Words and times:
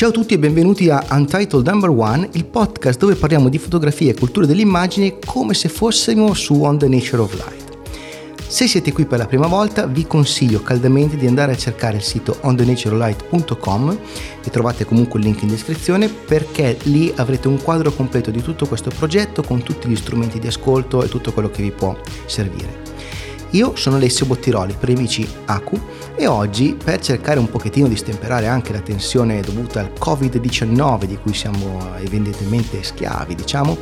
Ciao 0.00 0.08
a 0.08 0.12
tutti 0.12 0.32
e 0.32 0.38
benvenuti 0.38 0.88
a 0.88 1.04
Untitled 1.10 1.68
Number 1.68 1.90
One, 1.90 2.26
il 2.32 2.46
podcast 2.46 2.98
dove 2.98 3.16
parliamo 3.16 3.50
di 3.50 3.58
fotografia 3.58 4.10
e 4.10 4.14
cultura 4.14 4.46
dell'immagine 4.46 5.18
come 5.22 5.52
se 5.52 5.68
fossimo 5.68 6.32
su 6.32 6.62
On 6.62 6.78
the 6.78 6.88
Nature 6.88 7.20
of 7.20 7.34
Light. 7.34 7.76
Se 8.46 8.66
siete 8.66 8.92
qui 8.92 9.04
per 9.04 9.18
la 9.18 9.26
prima 9.26 9.46
volta 9.46 9.84
vi 9.84 10.06
consiglio 10.06 10.62
caldamente 10.62 11.18
di 11.18 11.26
andare 11.26 11.52
a 11.52 11.56
cercare 11.58 11.98
il 11.98 12.02
sito 12.02 12.38
onthenaturelight.com 12.40 13.98
e 14.42 14.48
trovate 14.48 14.86
comunque 14.86 15.20
il 15.20 15.26
link 15.26 15.42
in 15.42 15.48
descrizione 15.48 16.08
perché 16.08 16.78
lì 16.84 17.12
avrete 17.16 17.48
un 17.48 17.60
quadro 17.62 17.92
completo 17.92 18.30
di 18.30 18.40
tutto 18.40 18.66
questo 18.66 18.90
progetto 18.96 19.42
con 19.42 19.62
tutti 19.62 19.86
gli 19.86 19.96
strumenti 19.96 20.38
di 20.38 20.46
ascolto 20.46 21.04
e 21.04 21.10
tutto 21.10 21.30
quello 21.34 21.50
che 21.50 21.60
vi 21.60 21.72
può 21.72 21.94
servire. 22.24 22.89
Io 23.52 23.74
sono 23.74 23.96
Alessio 23.96 24.26
Bottiroli 24.26 24.76
per 24.78 24.90
amici 24.90 25.28
Aku 25.46 25.76
e 26.14 26.28
oggi 26.28 26.76
per 26.82 27.00
cercare 27.00 27.40
un 27.40 27.50
pochettino 27.50 27.88
di 27.88 27.96
stemperare 27.96 28.46
anche 28.46 28.72
la 28.72 28.78
tensione 28.78 29.40
dovuta 29.40 29.80
al 29.80 29.90
Covid-19 29.98 31.04
di 31.04 31.16
cui 31.16 31.34
siamo 31.34 31.96
evidentemente 31.96 32.80
schiavi, 32.84 33.34
diciamo, 33.34 33.76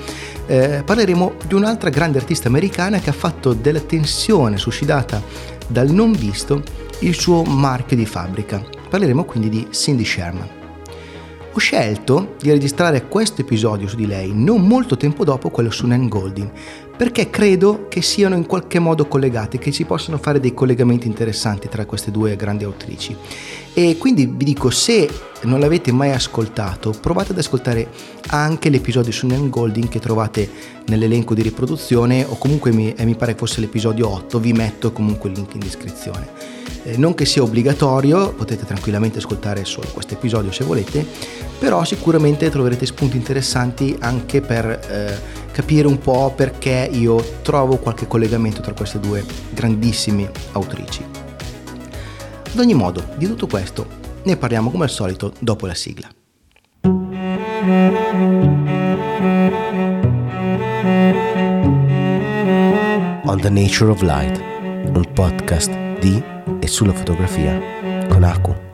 eh, 0.47 0.83
parleremo 0.83 1.35
di 1.47 1.53
un'altra 1.53 1.91
grande 1.91 2.17
artista 2.17 2.49
americana 2.49 2.99
che 2.99 3.11
ha 3.11 3.15
fatto 3.15 3.53
della 3.53 3.81
tensione 3.81 4.57
suscitata 4.57 5.23
dal 5.67 5.91
non 5.91 6.13
visto 6.13 6.63
il 7.01 7.15
suo 7.15 7.43
marchio 7.43 7.97
di 7.97 8.07
fabbrica. 8.07 8.65
Parleremo 8.89 9.25
quindi 9.25 9.51
di 9.51 9.69
Cindy 9.71 10.05
Sherman. 10.05 10.57
Ho 11.53 11.59
scelto 11.59 12.37
di 12.41 12.51
registrare 12.51 13.09
questo 13.09 13.41
episodio 13.41 13.89
su 13.89 13.97
di 13.97 14.07
lei 14.07 14.31
non 14.33 14.67
molto 14.67 14.97
tempo 14.97 15.25
dopo 15.25 15.51
quello 15.51 15.71
su 15.71 15.87
Nan 15.87 16.07
Goldin, 16.07 16.49
perché 16.99 17.31
credo 17.31 17.87
che 17.89 18.03
siano 18.03 18.35
in 18.35 18.45
qualche 18.45 18.81
modo 18.81 19.07
collegati, 19.07 19.57
che 19.57 19.71
ci 19.71 19.85
possano 19.85 20.19
fare 20.19 20.41
dei 20.41 20.53
collegamenti 20.53 21.07
interessanti 21.07 21.69
tra 21.69 21.87
queste 21.87 22.11
due 22.11 22.35
grandi 22.35 22.65
autrici. 22.65 23.17
E 23.73 23.97
quindi 23.97 24.27
vi 24.27 24.45
dico, 24.45 24.69
se 24.71 25.09
non 25.43 25.61
l'avete 25.61 25.93
mai 25.93 26.11
ascoltato, 26.11 26.93
provate 27.01 27.31
ad 27.31 27.39
ascoltare 27.39 27.89
anche 28.31 28.69
l'episodio 28.69 29.13
su 29.13 29.29
Nan 29.29 29.49
Golding 29.49 29.87
che 29.87 30.01
trovate 30.01 30.51
nell'elenco 30.87 31.35
di 31.35 31.43
riproduzione 31.43 32.25
o 32.25 32.37
comunque 32.37 32.73
mi, 32.73 32.93
eh, 32.93 33.05
mi 33.05 33.15
pare 33.15 33.37
fosse 33.37 33.61
l'episodio 33.61 34.09
8, 34.09 34.41
vi 34.41 34.53
metto 34.53 34.91
comunque 34.91 35.29
il 35.29 35.37
link 35.37 35.55
in 35.55 35.61
descrizione. 35.61 36.29
Eh, 36.83 36.97
non 36.97 37.15
che 37.15 37.27
sia 37.27 37.45
obbligatorio, 37.45 38.33
potete 38.33 38.65
tranquillamente 38.65 39.19
ascoltare 39.19 39.65
solo 39.65 39.87
questo 39.93 40.15
episodio 40.15 40.51
se 40.51 40.65
volete, 40.65 41.07
però 41.61 41.85
sicuramente 41.85 42.51
troverete 42.51 42.87
spunti 42.87 43.17
interessanti 43.17 43.95
anche 44.01 44.41
per 44.41 44.67
eh, 44.67 45.47
capire 45.59 45.89
un 45.89 45.99
po' 45.99 46.33
perché 46.37 46.89
io 46.93 47.21
trovo 47.43 47.79
qualche 47.79 48.07
collegamento 48.07 48.61
tra 48.61 48.73
queste 48.73 49.01
due 49.01 49.25
grandissime 49.51 50.31
autrici. 50.53 51.05
Ad 52.53 52.59
ogni 52.61 52.75
modo, 52.75 53.09
di 53.17 53.27
tutto 53.27 53.49
questo 53.49 53.85
ne 54.23 54.37
parliamo 54.37 54.71
come 54.71 54.85
al 54.85 54.91
solito 54.91 55.33
dopo 55.41 55.67
la 55.67 55.75
sigla. 55.75 56.09
On 63.25 63.41
the 63.41 63.51
Nature 63.51 63.91
of 63.91 64.01
Light, 64.03 64.41
un 64.95 65.11
podcast 65.13 65.73
di 65.99 66.23
e 66.61 66.67
sulla 66.69 66.93
fotografia 66.93 67.61
con 68.09 68.23
Aku. 68.23 68.68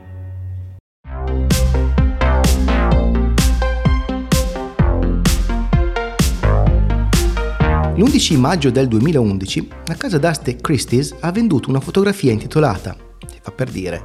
L'11 8.04 8.36
maggio 8.36 8.70
del 8.70 8.86
2011 8.86 9.68
la 9.86 9.94
casa 9.94 10.18
d'aste 10.18 10.56
Christie's 10.56 11.14
ha 11.20 11.32
venduto 11.32 11.70
una 11.70 11.80
fotografia 11.80 12.32
intitolata, 12.32 12.94
si 13.26 13.38
fa 13.40 13.50
per 13.50 13.70
dire, 13.70 14.02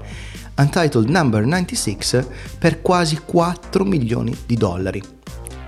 Untitled 0.55 1.09
Number 1.09 1.45
96 1.45 1.97
per 2.57 2.81
quasi 2.81 3.19
4 3.25 3.83
milioni 3.83 4.33
di 4.45 4.55
dollari. 4.55 5.03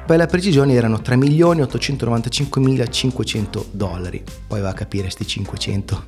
Per 0.05 0.17
la 0.17 0.27
precisione 0.27 0.73
erano 0.73 1.01
3.895.500 1.03 3.65
dollari, 3.69 4.23
poi 4.47 4.61
va 4.61 4.69
a 4.69 4.73
capire 4.73 5.09
sti 5.09 5.27
500. 5.27 6.05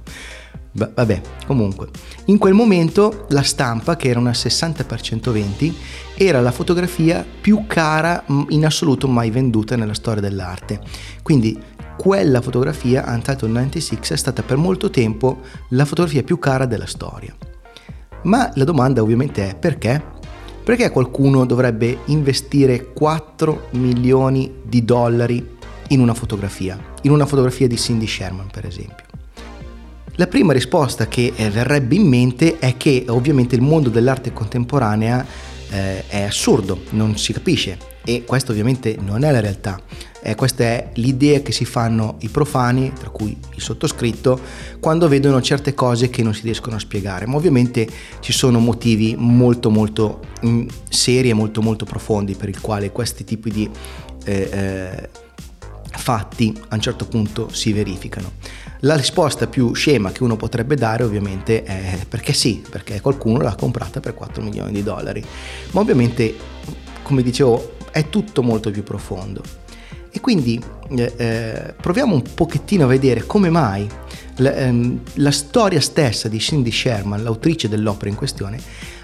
Vabbè, 0.76 1.22
comunque, 1.46 1.90
in 2.26 2.40
quel 2.40 2.56
momento 2.56 3.28
la 3.30 3.44
stampa, 3.44 3.96
che 3.96 4.08
era 4.08 4.20
una 4.20 4.32
60x120, 4.32 5.72
era 6.16 6.42
la 6.42 6.52
fotografia 6.52 7.24
più 7.42 7.66
cara 7.68 8.24
in 8.50 8.66
assoluto 8.66 9.08
mai 9.08 9.30
venduta 9.30 9.76
nella 9.76 9.94
storia 9.94 10.22
dell'arte. 10.22 10.82
Quindi 11.22 11.56
quella 11.98 12.42
fotografia, 12.42 13.04
Untitled 13.08 13.52
96, 13.52 14.00
è 14.10 14.16
stata 14.16 14.44
per 14.44 14.58
molto 14.58 14.90
tempo 14.90 15.42
la 15.70 15.86
fotografia 15.86 16.24
più 16.24 16.40
cara 16.40 16.66
della 16.66 16.86
storia. 16.86 17.36
Ma 18.24 18.52
la 18.56 18.64
domanda 18.64 19.02
ovviamente 19.02 19.50
è 19.50 19.56
perché? 19.56 20.02
Perché 20.64 20.92
qualcuno 20.92 21.46
dovrebbe 21.46 22.00
investire 22.06 22.94
4 22.94 23.68
milioni 23.72 24.62
di 24.64 24.86
dollari 24.86 25.58
in 25.90 26.00
una 26.00 26.14
fotografia? 26.14 26.80
In 27.02 27.12
una 27.12 27.26
fotografia 27.26 27.68
di 27.68 27.78
Cindy 27.78 28.08
Sherman, 28.08 28.48
per 28.52 28.66
esempio. 28.66 29.06
La 30.16 30.28
prima 30.28 30.54
risposta 30.54 31.08
che 31.08 31.34
eh, 31.36 31.50
verrebbe 31.50 31.96
in 31.96 32.08
mente 32.08 32.60
è 32.60 32.78
che 32.78 33.06
ovviamente 33.08 33.56
il 33.56 33.62
mondo 33.62 33.90
dell'arte 33.90 34.32
contemporanea 34.32 35.26
eh, 35.70 36.08
è 36.08 36.22
assurdo, 36.22 36.84
non 36.92 37.18
si 37.18 37.34
capisce 37.34 37.78
e 38.06 38.24
questo 38.24 38.52
ovviamente 38.52 38.96
non 39.00 39.24
è 39.24 39.32
la 39.32 39.40
realtà. 39.40 39.82
Eh, 40.26 40.36
questa 40.36 40.64
è 40.64 40.90
l'idea 40.94 41.42
che 41.42 41.52
si 41.52 41.66
fanno 41.66 42.16
i 42.20 42.30
profani, 42.30 42.94
tra 42.98 43.10
cui 43.10 43.38
il 43.56 43.62
sottoscritto, 43.62 44.40
quando 44.80 45.10
vedono 45.10 45.42
certe 45.42 45.74
cose 45.74 46.10
che 46.10 46.24
non 46.24 46.34
si 46.34 46.44
riescono 46.44 46.78
a 46.78 46.80
spiegare. 46.80 47.26
Ma 47.26 47.36
ovviamente 47.36 47.86
ci 48.22 48.32
sono 48.32 48.60
motivi 48.60 49.16
molto 49.18 49.70
molto 49.70 50.22
mh, 50.42 50.48
mm, 50.48 50.68
seri 50.90 51.30
e 51.30 51.34
molto 51.34 51.62
molto 51.62 51.84
profondi 51.84 52.36
per 52.36 52.48
il 52.48 52.62
quale 52.62 52.92
questi 52.92 53.26
tipi 53.26 53.52
di 53.52 53.70
eh, 54.24 54.50
eh, 54.52 55.10
fatti 55.98 56.58
a 56.70 56.76
un 56.76 56.82
certo 56.82 57.06
punto 57.06 57.50
si 57.52 57.74
verificano. 57.74 58.32
La 58.86 58.96
risposta 58.96 59.48
più 59.48 59.74
scema 59.74 60.12
che 60.14 60.24
uno 60.24 60.38
potrebbe 60.38 60.76
dare 60.76 61.04
ovviamente 61.04 61.64
è 61.64 62.00
perché 62.08 62.32
sì, 62.32 62.64
perché 62.70 63.02
qualcuno 63.02 63.42
l'ha 63.42 63.56
comprata 63.56 64.00
per 64.00 64.14
4 64.14 64.42
milioni 64.42 64.72
di 64.72 64.84
dollari. 64.84 65.24
Ma 65.72 65.82
ovviamente, 65.82 66.34
come 67.02 67.22
dicevo, 67.24 67.76
è 67.92 68.10
tutto 68.10 68.42
molto 68.42 68.72
più 68.72 68.84
profondo. 68.84 69.63
E 70.16 70.22
quindi 70.22 70.64
eh, 70.90 71.14
eh, 71.18 71.74
proviamo 71.82 72.14
un 72.14 72.22
pochettino 72.36 72.84
a 72.84 72.88
vedere 72.88 73.26
come 73.26 73.50
mai 73.50 73.90
la, 74.36 74.54
ehm, 74.54 75.02
la 75.16 75.32
storia 75.32 75.82
stessa 75.82 76.30
di 76.30 76.40
Cindy 76.40 76.72
Sherman, 76.72 77.24
l'autrice 77.24 77.68
dell'opera 77.68 78.12
in 78.12 78.16
questione, 78.16 78.60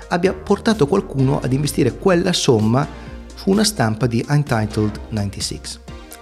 abbia 0.09 0.33
portato 0.33 0.85
qualcuno 0.85 1.39
ad 1.39 1.51
investire 1.51 1.97
quella 1.97 2.31
somma 2.31 2.87
su 3.33 3.49
una 3.49 3.63
stampa 3.63 4.05
di 4.05 4.23
Untitled 4.29 4.99
96. 5.09 5.61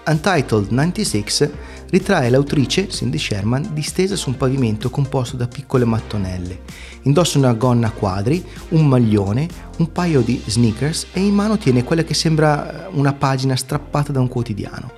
Untitled 0.05 0.69
96 0.69 1.51
ritrae 1.89 2.29
l'autrice, 2.29 2.89
Cindy 2.89 3.17
Sherman, 3.17 3.69
distesa 3.73 4.15
su 4.15 4.29
un 4.29 4.37
pavimento 4.37 4.89
composto 4.89 5.37
da 5.37 5.47
piccole 5.47 5.85
mattonelle. 5.85 6.61
Indossa 7.03 7.37
una 7.37 7.53
gonna 7.53 7.87
a 7.87 7.91
quadri, 7.91 8.43
un 8.69 8.87
maglione, 8.87 9.47
un 9.77 9.91
paio 9.91 10.21
di 10.21 10.41
sneakers 10.45 11.07
e 11.13 11.21
in 11.21 11.33
mano 11.33 11.57
tiene 11.57 11.83
quella 11.83 12.03
che 12.03 12.13
sembra 12.13 12.89
una 12.91 13.13
pagina 13.13 13.55
strappata 13.55 14.11
da 14.11 14.19
un 14.19 14.27
quotidiano. 14.27 14.91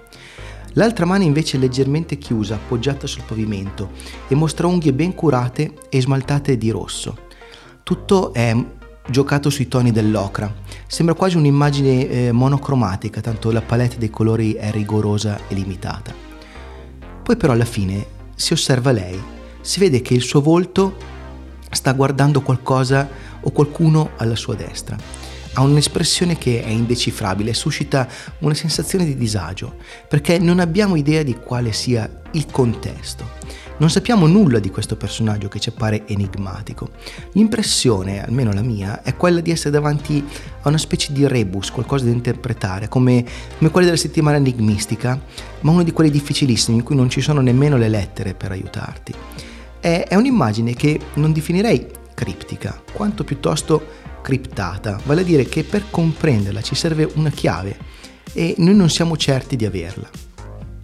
L'altra 0.73 1.05
mano 1.05 1.23
invece 1.23 1.57
è 1.57 1.59
leggermente 1.59 2.17
chiusa, 2.17 2.55
appoggiata 2.55 3.07
sul 3.07 3.23
pavimento 3.25 3.91
e 4.27 4.35
mostra 4.35 4.67
unghie 4.67 4.93
ben 4.93 5.13
curate 5.13 5.73
e 5.89 6.01
smaltate 6.01 6.57
di 6.57 6.69
rosso. 6.69 7.27
Tutto 7.83 8.33
è 8.33 8.55
giocato 9.09 9.49
sui 9.49 9.67
toni 9.67 9.91
dell'ocra. 9.91 10.53
Sembra 10.87 11.15
quasi 11.15 11.37
un'immagine 11.37 12.09
eh, 12.09 12.31
monocromatica, 12.31 13.19
tanto 13.21 13.51
la 13.51 13.61
palette 13.61 13.97
dei 13.97 14.09
colori 14.09 14.53
è 14.53 14.71
rigorosa 14.71 15.39
e 15.47 15.55
limitata. 15.55 16.28
Poi 17.29 17.37
però 17.37 17.53
alla 17.53 17.63
fine 17.63 18.07
si 18.33 18.53
osserva 18.53 18.89
lei, 18.89 19.21
si 19.61 19.79
vede 19.79 20.01
che 20.01 20.15
il 20.15 20.23
suo 20.23 20.41
volto 20.41 20.95
sta 21.69 21.93
guardando 21.93 22.41
qualcosa 22.41 23.07
o 23.41 23.51
qualcuno 23.51 24.13
alla 24.17 24.35
sua 24.35 24.55
destra. 24.55 24.97
Ha 25.53 25.61
un'espressione 25.61 26.37
che 26.37 26.63
è 26.63 26.69
indecifrabile, 26.69 27.53
suscita 27.53 28.07
una 28.39 28.53
sensazione 28.53 29.05
di 29.05 29.15
disagio, 29.15 29.75
perché 30.07 30.37
non 30.37 30.59
abbiamo 30.59 30.95
idea 30.95 31.23
di 31.23 31.35
quale 31.35 31.71
sia 31.73 32.09
il 32.31 32.45
contesto. 32.51 33.37
Non 33.79 33.89
sappiamo 33.89 34.27
nulla 34.27 34.59
di 34.59 34.69
questo 34.69 34.97
personaggio 34.97 35.47
che 35.47 35.59
ci 35.59 35.69
appare 35.69 36.05
enigmatico. 36.05 36.89
L'impressione, 37.31 38.21
almeno 38.21 38.51
la 38.51 38.61
mia, 38.61 39.01
è 39.03 39.15
quella 39.15 39.39
di 39.39 39.51
essere 39.51 39.69
davanti 39.71 40.21
a 40.61 40.67
una 40.67 40.77
specie 40.77 41.13
di 41.13 41.25
rebus, 41.25 41.71
qualcosa 41.71 42.03
da 42.03 42.11
interpretare, 42.11 42.89
come, 42.89 43.23
come 43.57 43.71
quelli 43.71 43.85
della 43.85 43.97
settimana 43.97 44.35
enigmistica, 44.35 45.17
ma 45.61 45.71
uno 45.71 45.83
di 45.83 45.93
quelli 45.93 46.11
difficilissimi 46.11 46.77
in 46.77 46.83
cui 46.83 46.97
non 46.97 47.09
ci 47.09 47.21
sono 47.21 47.39
nemmeno 47.39 47.77
le 47.77 47.87
lettere 47.87 48.33
per 48.33 48.51
aiutarti. 48.51 49.13
È, 49.79 50.07
è 50.09 50.15
un'immagine 50.15 50.73
che 50.73 50.99
non 51.13 51.31
definirei 51.31 51.87
criptica, 52.13 52.81
quanto 52.91 53.23
piuttosto 53.23 54.07
criptata, 54.21 54.99
vale 55.05 55.21
a 55.21 55.23
dire 55.23 55.45
che 55.45 55.63
per 55.63 55.85
comprenderla 55.89 56.61
ci 56.61 56.75
serve 56.75 57.09
una 57.15 57.29
chiave 57.29 57.77
e 58.33 58.55
noi 58.57 58.75
non 58.75 58.89
siamo 58.89 59.17
certi 59.17 59.55
di 59.55 59.65
averla. 59.65 60.09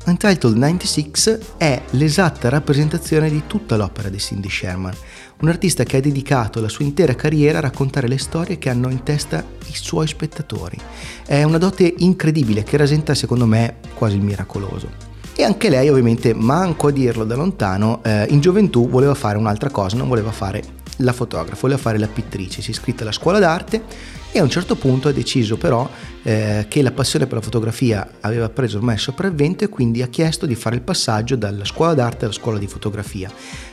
Untitled 0.06 0.56
96 0.56 1.12
è 1.58 1.82
l'esatta 1.92 2.50
rappresentazione 2.50 3.28
di 3.28 3.44
tutta 3.48 3.76
l'opera 3.76 4.10
di 4.10 4.20
Cindy 4.20 4.50
Sherman, 4.50 4.94
un 5.42 5.48
artista 5.50 5.84
che 5.84 5.98
ha 5.98 6.00
dedicato 6.00 6.62
la 6.62 6.70
sua 6.70 6.86
intera 6.86 7.16
carriera 7.16 7.58
a 7.58 7.62
raccontare 7.62 8.08
le 8.08 8.20
storie 8.20 8.60
che 8.60 8.70
hanno 8.70 8.90
in 8.90 9.02
testa 9.02 9.44
i 9.66 9.74
suoi 9.74 10.06
spettatori. 10.06 10.78
È 11.26 11.42
una 11.42 11.58
dote 11.58 11.92
incredibile 11.98 12.64
che 12.64 12.78
rasenta 12.78 13.16
secondo 13.16 13.48
me 13.48 13.78
quasi 13.96 14.18
il 14.18 14.22
miracoloso. 14.22 15.14
E 15.36 15.44
anche 15.44 15.70
lei 15.70 15.90
ovviamente, 15.90 16.36
manco 16.36 16.88
a 16.88 16.92
dirlo 16.92 17.26
da 17.26 17.36
lontano, 17.36 18.02
eh, 18.04 18.28
in 18.30 18.40
gioventù 18.40 18.88
voleva 18.88 19.16
fare 19.16 19.40
un'altra 19.40 19.72
cosa, 19.72 19.98
non 19.98 20.08
voleva 20.08 20.31
fare 20.31 20.64
la 20.97 21.13
fotografa, 21.13 21.57
voleva 21.59 21.80
fare 21.80 21.97
la 21.97 22.07
pittrice, 22.07 22.62
si 22.62 22.69
è 22.69 22.71
iscritta 22.71 23.03
alla 23.03 23.12
scuola 23.12 23.39
d'arte 23.39 23.83
e 24.31 24.39
a 24.39 24.44
un 24.44 24.50
certo 24.50 24.75
punto 24.75 25.07
ha 25.07 25.12
deciso 25.12 25.57
però 25.57 25.89
eh, 26.24 26.65
che 26.68 26.81
la 26.81 26.92
passione 26.92 27.25
per 27.25 27.36
la 27.36 27.44
fotografia 27.44 28.07
aveva 28.21 28.50
preso 28.50 28.77
ormai 28.77 28.95
il 28.95 29.01
sopravvento 29.01 29.63
e 29.63 29.69
quindi 29.69 30.01
ha 30.01 30.07
chiesto 30.07 30.45
di 30.45 30.56
fare 30.56 30.75
il 30.75 30.81
passaggio 30.81 31.36
dalla 31.36 31.65
scuola 31.65 31.94
d'arte 31.94 32.25
alla 32.25 32.33
scuola 32.33 32.57
di 32.57 32.68
fotografia. 32.68 33.31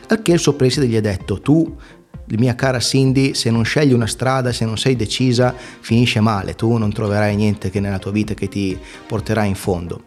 Al 0.09 0.23
che 0.23 0.33
il 0.33 0.39
suo 0.39 0.55
preside 0.55 0.87
gli 0.87 0.97
ha 0.97 1.01
detto 1.01 1.41
tu 1.41 1.77
mia 2.39 2.55
cara 2.55 2.79
Cindy, 2.79 3.35
se 3.35 3.51
non 3.51 3.65
scegli 3.65 3.93
una 3.93 4.07
strada, 4.07 4.53
se 4.53 4.65
non 4.65 4.79
sei 4.79 4.97
decisa, 4.97 5.55
finisce 5.81 6.21
male, 6.21 6.55
tu 6.55 6.77
non 6.77 6.93
troverai 6.93 7.37
niente 7.37 7.71
che 7.71 7.81
nella 7.81 7.99
tua 7.99 8.11
vita 8.11 8.35
che 8.35 8.49
ti 8.49 8.79
porterà 9.07 9.45
in 9.45 9.55
fondo. 9.55 10.05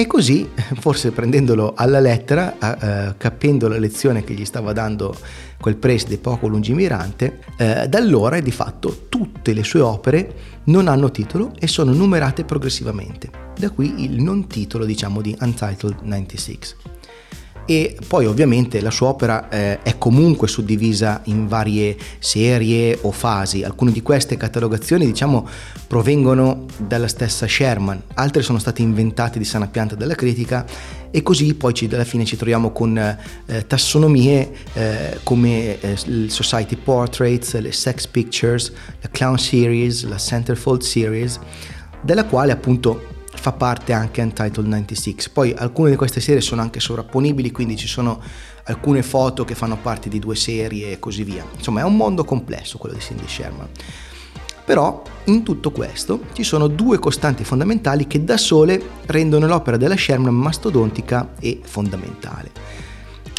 E 0.00 0.06
così, 0.06 0.48
forse 0.80 1.10
prendendolo 1.10 1.74
alla 1.76 2.00
lettera, 2.00 2.56
eh, 2.56 3.16
capendo 3.18 3.68
la 3.68 3.78
lezione 3.78 4.24
che 4.24 4.32
gli 4.32 4.46
stava 4.46 4.72
dando 4.72 5.14
quel 5.60 5.76
preside 5.76 6.16
poco 6.16 6.48
lungimirante, 6.48 7.40
eh, 7.58 7.86
da 7.86 7.98
allora 7.98 8.40
di 8.40 8.50
fatto 8.50 9.08
tutte 9.10 9.52
le 9.52 9.62
sue 9.62 9.80
opere 9.80 10.34
non 10.64 10.88
hanno 10.88 11.10
titolo 11.10 11.52
e 11.58 11.66
sono 11.66 11.92
numerate 11.92 12.46
progressivamente. 12.46 13.28
Da 13.58 13.68
qui 13.68 14.02
il 14.02 14.22
non 14.22 14.46
titolo, 14.46 14.86
diciamo, 14.86 15.20
di 15.20 15.36
Untitled 15.38 15.96
96 16.00 16.58
e 17.66 17.96
poi 18.06 18.26
ovviamente 18.26 18.80
la 18.80 18.90
sua 18.90 19.08
opera 19.08 19.48
eh, 19.48 19.82
è 19.82 19.98
comunque 19.98 20.48
suddivisa 20.48 21.20
in 21.24 21.46
varie 21.46 21.96
serie 22.18 22.98
o 23.02 23.12
fasi. 23.12 23.62
Alcune 23.62 23.92
di 23.92 24.02
queste 24.02 24.36
catalogazioni 24.36 25.06
diciamo 25.06 25.48
provengono 25.86 26.66
dalla 26.78 27.08
stessa 27.08 27.46
Sherman, 27.46 28.02
altre 28.14 28.42
sono 28.42 28.58
state 28.58 28.82
inventate 28.82 29.38
di 29.38 29.44
sana 29.44 29.66
pianta 29.68 29.94
dalla 29.94 30.14
critica 30.14 30.66
e 31.10 31.22
così 31.22 31.54
poi 31.54 31.74
ci, 31.74 31.88
alla 31.92 32.04
fine 32.04 32.24
ci 32.24 32.36
troviamo 32.36 32.70
con 32.70 32.96
eh, 32.96 33.66
tassonomie 33.66 34.52
eh, 34.74 35.18
come 35.24 35.80
eh, 35.80 35.96
il 36.06 36.30
Society 36.30 36.76
Portraits, 36.76 37.58
le 37.58 37.72
Sex 37.72 38.06
Pictures, 38.06 38.72
la 39.00 39.08
Clown 39.10 39.38
Series, 39.38 40.04
la 40.04 40.18
Centerfold 40.18 40.82
Series, 40.82 41.38
della 42.02 42.24
quale 42.24 42.52
appunto 42.52 43.09
fa 43.40 43.52
parte 43.52 43.94
anche 43.94 44.20
Untitled 44.20 44.66
96. 44.66 45.30
Poi 45.32 45.54
alcune 45.56 45.88
di 45.88 45.96
queste 45.96 46.20
serie 46.20 46.42
sono 46.42 46.60
anche 46.60 46.78
sovrapponibili, 46.78 47.50
quindi 47.50 47.74
ci 47.74 47.86
sono 47.86 48.20
alcune 48.64 49.02
foto 49.02 49.44
che 49.46 49.54
fanno 49.54 49.78
parte 49.78 50.10
di 50.10 50.18
due 50.18 50.36
serie 50.36 50.92
e 50.92 50.98
così 50.98 51.24
via. 51.24 51.46
Insomma, 51.56 51.80
è 51.80 51.84
un 51.84 51.96
mondo 51.96 52.22
complesso 52.22 52.76
quello 52.76 52.96
di 52.96 53.00
Cindy 53.00 53.26
Sherman. 53.26 53.68
Però 54.62 55.02
in 55.24 55.42
tutto 55.42 55.70
questo 55.70 56.24
ci 56.34 56.44
sono 56.44 56.68
due 56.68 56.98
costanti 56.98 57.42
fondamentali 57.42 58.06
che 58.06 58.22
da 58.22 58.36
sole 58.36 58.80
rendono 59.06 59.46
l'opera 59.46 59.78
della 59.78 59.96
Sherman 59.96 60.34
mastodontica 60.34 61.32
e 61.40 61.60
fondamentale. 61.64 62.50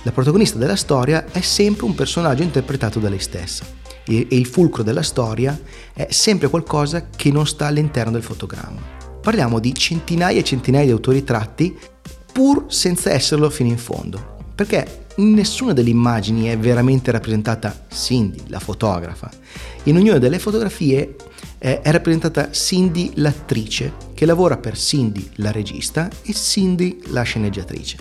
La 0.02 0.12
protagonista 0.12 0.58
della 0.58 0.76
storia 0.76 1.26
è 1.32 1.42
sempre 1.42 1.86
un 1.86 1.94
personaggio 1.94 2.42
interpretato 2.42 3.00
da 3.00 3.08
lei 3.08 3.20
stessa 3.20 3.64
e 4.04 4.28
il 4.32 4.48
fulcro 4.48 4.82
della 4.82 5.04
storia 5.04 5.58
è 5.94 6.08
sempre 6.10 6.50
qualcosa 6.50 7.06
che 7.16 7.32
non 7.32 7.46
sta 7.46 7.68
all'interno 7.68 8.12
del 8.12 8.24
fotogramma 8.24 9.01
parliamo 9.22 9.60
di 9.60 9.74
centinaia 9.74 10.40
e 10.40 10.44
centinaia 10.44 10.86
di 10.86 10.92
autoritratti 10.92 11.78
pur 12.32 12.66
senza 12.68 13.12
esserlo 13.12 13.50
fino 13.50 13.70
in 13.70 13.78
fondo. 13.78 14.38
Perché 14.56 15.06
nessuna 15.18 15.74
delle 15.74 15.90
immagini 15.90 16.48
è 16.48 16.58
veramente 16.58 17.12
rappresentata 17.12 17.86
Cindy, 17.90 18.44
la 18.48 18.60
fotografa. 18.60 19.30
In 19.84 19.98
ognuna 19.98 20.18
delle 20.18 20.40
fotografie 20.40 21.16
eh, 21.58 21.82
è 21.82 21.92
rappresentata 21.92 22.52
Cindy 22.52 23.12
l'attrice, 23.16 23.94
che 24.14 24.26
lavora 24.26 24.58
per 24.58 24.78
Cindy 24.78 25.30
la 25.36 25.52
regista 25.52 26.10
e 26.24 26.34
Cindy 26.34 27.02
la 27.08 27.22
sceneggiatrice. 27.22 27.98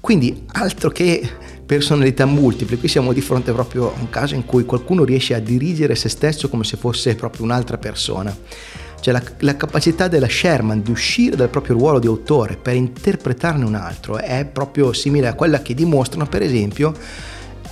Quindi 0.00 0.44
altro 0.48 0.90
che 0.90 1.28
personalità 1.64 2.26
multiple, 2.26 2.76
qui 2.76 2.88
siamo 2.88 3.12
di 3.12 3.20
fronte 3.20 3.52
proprio 3.52 3.94
a 3.94 4.00
un 4.00 4.10
caso 4.10 4.34
in 4.34 4.44
cui 4.44 4.64
qualcuno 4.64 5.04
riesce 5.04 5.34
a 5.34 5.38
dirigere 5.38 5.94
se 5.94 6.08
stesso 6.08 6.48
come 6.48 6.64
se 6.64 6.76
fosse 6.76 7.14
proprio 7.14 7.44
un'altra 7.44 7.78
persona. 7.78 8.36
Cioè 9.02 9.12
la, 9.12 9.22
la, 9.40 9.56
capacità 9.56 10.06
della 10.06 10.28
Sherman 10.28 10.80
di 10.80 10.92
uscire 10.92 11.34
dal 11.34 11.48
proprio 11.48 11.76
ruolo 11.76 11.98
di 11.98 12.06
autore 12.06 12.54
per 12.56 12.76
interpretarne 12.76 13.64
un 13.64 13.74
altro 13.74 14.16
è 14.16 14.44
proprio 14.44 14.92
simile 14.92 15.26
a 15.26 15.34
quella 15.34 15.60
che 15.60 15.74
dimostrano 15.74 16.26
per 16.26 16.42
esempio 16.42 16.94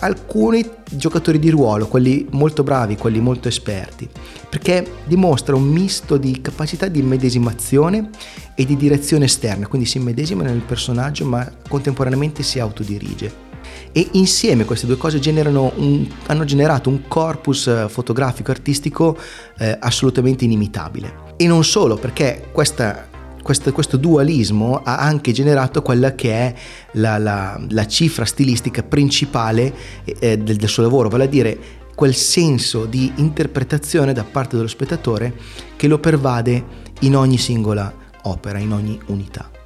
alcuni 0.00 0.68
giocatori 0.90 1.38
di 1.38 1.50
ruolo, 1.50 1.86
quelli 1.86 2.26
molto 2.30 2.64
bravi, 2.64 2.96
quelli 2.96 3.20
molto 3.20 3.46
esperti, 3.46 4.08
perché 4.48 4.94
dimostra 5.04 5.54
un 5.54 5.68
misto 5.68 6.16
di 6.16 6.40
capacità 6.40 6.88
di 6.88 7.00
medesimazione 7.00 8.10
e 8.56 8.64
di 8.64 8.76
direzione 8.76 9.26
esterna, 9.26 9.68
quindi 9.68 9.86
si 9.86 10.00
medesima 10.00 10.42
nel 10.42 10.62
personaggio 10.62 11.24
ma 11.26 11.48
contemporaneamente 11.68 12.42
si 12.42 12.58
autodirige 12.58 13.49
e 13.92 14.08
insieme 14.12 14.64
queste 14.64 14.86
due 14.86 14.96
cose 14.96 15.20
un, 15.24 16.06
hanno 16.26 16.44
generato 16.44 16.88
un 16.88 17.06
corpus 17.08 17.66
eh, 17.66 17.86
fotografico 17.88 18.50
artistico 18.50 19.16
eh, 19.58 19.76
assolutamente 19.80 20.44
inimitabile. 20.44 21.28
E 21.36 21.46
non 21.46 21.64
solo, 21.64 21.96
perché 21.96 22.48
questa, 22.52 23.08
questo, 23.42 23.72
questo, 23.72 23.96
dualismo 23.96 24.82
ha 24.84 24.98
anche 24.98 25.32
generato 25.32 25.82
quella 25.82 26.14
che 26.14 26.32
è 26.32 26.54
la, 26.92 27.18
la, 27.18 27.60
la 27.70 27.86
cifra 27.86 28.24
stilistica 28.24 28.82
principale 28.82 29.74
eh, 30.04 30.38
del, 30.38 30.56
del 30.56 30.68
suo 30.68 30.82
lavoro, 30.82 31.08
vale 31.08 31.24
a 31.24 31.28
dire 31.28 31.58
quel 31.94 32.14
senso 32.14 32.86
di 32.86 33.12
interpretazione 33.16 34.12
da 34.12 34.24
parte 34.24 34.56
dello 34.56 34.68
spettatore 34.68 35.34
che 35.76 35.86
lo 35.86 35.98
pervade 35.98 36.64
in 37.00 37.16
ogni 37.16 37.36
singola 37.36 37.92
opera, 38.22 38.58
in 38.58 38.72
ogni 38.72 38.98
unità. 39.06 39.59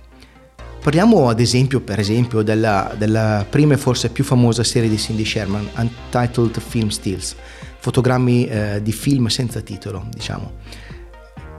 Parliamo 0.85 1.31
ad 1.31 1.41
esempio, 1.41 1.83
esempio, 1.87 2.43
della, 2.43 2.93
della, 2.99 3.47
prima 3.49 3.73
e 3.73 3.79
forse 3.79 4.11
più 4.11 4.23
famosa 4.23 4.63
serie 4.63 4.91
di 4.91 4.99
Cindy 4.99 5.25
Sherman, 5.25 5.67
Untitled 5.77 6.61
Film 6.61 6.89
Stills, 6.89 7.35
fotogrammi 7.79 8.47
eh, 8.47 8.83
di 8.83 8.93
film 8.93 9.29
senza 9.29 9.63
titolo, 9.63 10.05
diciamo. 10.11 10.57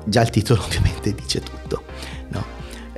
Già 0.05 0.21
il 0.21 0.29
titolo 0.29 0.61
ovviamente 0.63 1.15
dice 1.15 1.41
tutto. 1.41 1.85
No. 2.29 2.45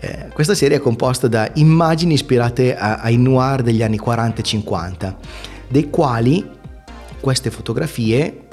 Eh, 0.02 0.28
questa 0.34 0.54
serie 0.54 0.76
è 0.76 0.80
composta 0.82 1.30
da 1.30 1.50
immagini 1.54 2.16
ispirate 2.16 2.76
a, 2.76 2.96
ai 2.96 3.16
noir 3.16 3.62
degli 3.62 3.82
anni 3.82 3.98
40 3.98 4.42
e 4.42 4.44
50, 4.44 5.18
dei 5.70 5.90
quali 5.90 6.46
queste 7.22 7.50
fotografie 7.52 8.48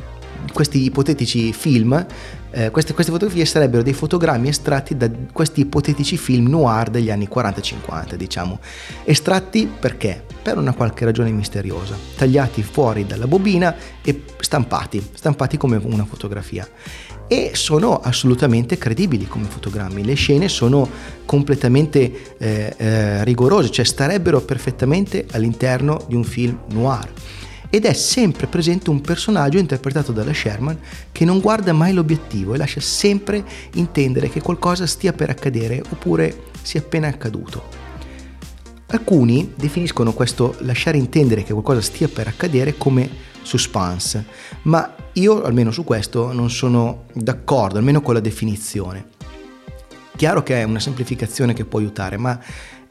questi 0.52 0.85
ipotetici 0.85 1.52
film, 1.52 2.07
eh, 2.56 2.70
queste, 2.70 2.94
queste, 2.94 3.11
fotografie 3.11 3.44
sarebbero 3.44 3.82
dei 3.82 3.92
fotogrammi 3.92 4.49
estratti 4.49 4.96
da 4.96 5.11
questi 5.32 5.62
ipotetici 5.62 6.16
film 6.16 6.49
noir 6.49 6.88
degli 6.88 7.11
anni 7.11 7.28
40-50, 7.28 8.14
diciamo. 8.14 8.61
Estratti 9.02 9.66
perché? 9.66 10.25
Per 10.40 10.56
una 10.56 10.73
qualche 10.73 11.04
ragione 11.04 11.30
misteriosa, 11.32 11.96
tagliati 12.16 12.62
fuori 12.62 13.06
dalla 13.06 13.26
bobina 13.26 13.75
e 14.02 14.23
stampati, 14.38 15.04
stampati 15.14 15.56
come 15.56 15.80
una 15.82 16.04
fotografia. 16.04 16.68
E 17.26 17.52
sono 17.54 17.99
assolutamente 17.99 18.78
credibili 18.78 19.26
come 19.26 19.46
fotogrammi, 19.46 20.04
le 20.04 20.14
scene 20.14 20.49
sono 20.49 20.88
completamente 21.25 22.37
eh, 22.38 22.75
eh, 22.76 23.25
rigorose, 23.25 23.70
cioè 23.70 23.84
starebbero 23.84 24.42
perfettamente 24.42 25.26
all'interno 25.32 26.04
di 26.06 26.14
un 26.14 26.23
film 26.23 26.56
noir 26.68 27.11
ed 27.75 27.87
è 27.87 27.93
sempre 27.93 28.47
presente 28.47 28.88
un 28.88 29.00
personaggio 29.00 29.59
interpretato 29.59 30.12
dalla 30.12 30.33
Sherman 30.33 30.78
che 31.11 31.25
non 31.25 31.40
guarda 31.40 31.73
mai 31.73 31.93
l'obiettivo 31.93 32.54
e 32.54 32.57
lascia 32.57 32.78
sempre 32.78 33.45
intendere 33.75 34.28
che 34.28 34.40
qualcosa 34.40 34.87
stia 34.87 35.12
per 35.12 35.31
accadere 35.31 35.83
oppure 35.90 36.43
sia 36.62 36.78
appena 36.78 37.09
accaduto. 37.09 37.64
Alcuni 38.87 39.54
definiscono 39.57 40.12
questo 40.12 40.54
lasciare 40.61 40.99
intendere 40.99 41.43
che 41.43 41.52
qualcosa 41.52 41.81
stia 41.81 42.07
per 42.07 42.28
accadere 42.28 42.76
come 42.78 43.11
suspense, 43.43 44.25
ma 44.62 44.95
io 45.14 45.43
almeno 45.43 45.73
su 45.73 45.83
questo 45.83 46.33
non 46.33 46.50
sono 46.50 47.07
d'accordo, 47.12 47.78
almeno 47.78 48.02
con 48.02 48.14
la 48.14 48.21
definizione. 48.21 49.07
Chiaro 50.14 50.45
che 50.45 50.61
è 50.61 50.62
una 50.62 50.78
semplificazione 50.78 51.54
che 51.54 51.64
può 51.64 51.81
aiutare, 51.81 52.19
ma 52.19 52.38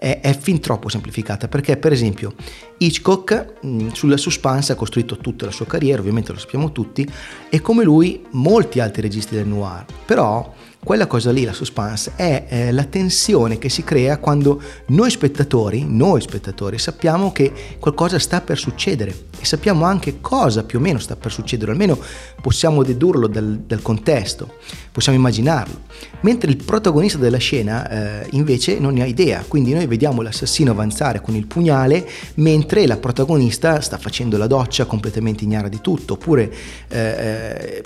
è, 0.03 0.19
è, 0.19 0.37
fin 0.37 0.59
troppo 0.59 0.89
semplificata 0.89 1.47
perché 1.47 1.77
per 1.77 1.93
esempio 1.93 2.33
Hitchcock 2.77 3.53
mh, 3.61 3.93
sulla 3.93 4.17
suspense 4.17 4.73
ha 4.73 4.75
costruito 4.75 5.15
tutta 5.15 5.45
la 5.45 5.51
sua 5.51 5.65
carriera, 5.65 6.01
ovviamente 6.01 6.33
lo 6.33 6.39
sappiamo 6.39 6.73
tutti, 6.73 7.09
e 7.49 7.61
come 7.61 7.85
lui 7.85 8.21
molti 8.31 8.81
altri 8.81 9.01
registi 9.01 9.35
del 9.35 9.47
noir, 9.47 9.85
però 10.05 10.53
quella 10.83 11.07
cosa 11.07 11.31
lì, 11.31 11.45
la 11.45 11.53
suspense, 11.53 12.11
è 12.17 12.45
eh, 12.49 12.71
la 12.73 12.83
tensione 12.83 13.57
che 13.57 13.69
si 13.69 13.85
crea 13.85 14.17
quando 14.17 14.61
noi 14.87 15.09
spettatori, 15.09 15.85
noi 15.87 16.19
spettatori, 16.19 16.77
sappiamo 16.77 17.31
che 17.31 17.77
qualcosa 17.79 18.19
sta 18.19 18.41
per 18.41 18.57
succedere 18.57 19.27
e 19.39 19.45
sappiamo 19.45 19.85
anche 19.85 20.19
cosa 20.19 20.65
più 20.65 20.79
o 20.79 20.81
meno 20.81 20.99
sta 20.99 21.15
per 21.15 21.31
succedere, 21.31 21.71
almeno 21.71 21.97
possiamo 22.41 22.83
dedurlo 22.83 23.27
dal, 23.27 23.59
dal 23.59 23.81
contesto, 23.81 24.55
possiamo 24.91 25.17
immaginarlo. 25.17 26.12
Mentre 26.23 26.49
il 26.49 26.57
protagonista 26.63 27.17
della 27.17 27.37
scena 27.37 27.89
eh, 28.21 28.27
invece 28.31 28.79
non 28.79 28.93
ne 28.93 29.01
ha 29.01 29.05
idea, 29.05 29.43
quindi 29.47 29.73
noi 29.73 29.85
vediamo 29.87 30.21
l'assassino 30.21 30.71
avanzare 30.71 31.21
con 31.21 31.35
il 31.35 31.45
pugnale 31.47 32.07
mentre 32.35 32.87
la 32.87 32.97
protagonista 32.97 33.81
sta 33.81 33.97
facendo 33.97 34.37
la 34.37 34.47
doccia 34.47 34.85
completamente 34.85 35.43
ignara 35.43 35.67
di 35.67 35.81
tutto, 35.81 36.13
oppure 36.13 36.51
eh, 36.87 36.99
eh 36.99 37.83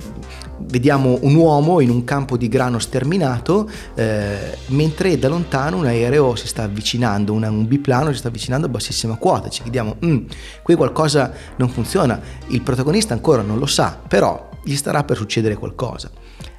vediamo 0.59 1.19
un 1.21 1.35
uomo 1.35 1.79
in 1.81 1.89
un 1.89 2.03
campo 2.03 2.35
di 2.35 2.47
grano 2.47 2.79
sterminato 2.79 3.69
eh, 3.95 4.57
mentre 4.67 5.17
da 5.19 5.27
lontano 5.27 5.77
un 5.77 5.85
aereo 5.85 6.35
si 6.35 6.47
sta 6.47 6.63
avvicinando, 6.63 7.33
una, 7.33 7.49
un 7.49 7.67
biplano 7.67 8.11
si 8.11 8.17
sta 8.17 8.27
avvicinando 8.27 8.65
a 8.67 8.69
bassissima 8.69 9.15
quota, 9.17 9.49
ci 9.49 9.61
chiediamo, 9.61 9.97
mm, 10.03 10.17
qui 10.63 10.75
qualcosa 10.75 11.31
non 11.57 11.69
funziona, 11.69 12.19
il 12.47 12.61
protagonista 12.61 13.13
ancora 13.13 13.41
non 13.41 13.59
lo 13.59 13.65
sa, 13.65 13.99
però 14.07 14.49
gli 14.63 14.75
starà 14.75 15.03
per 15.03 15.17
succedere 15.17 15.55
qualcosa. 15.55 16.09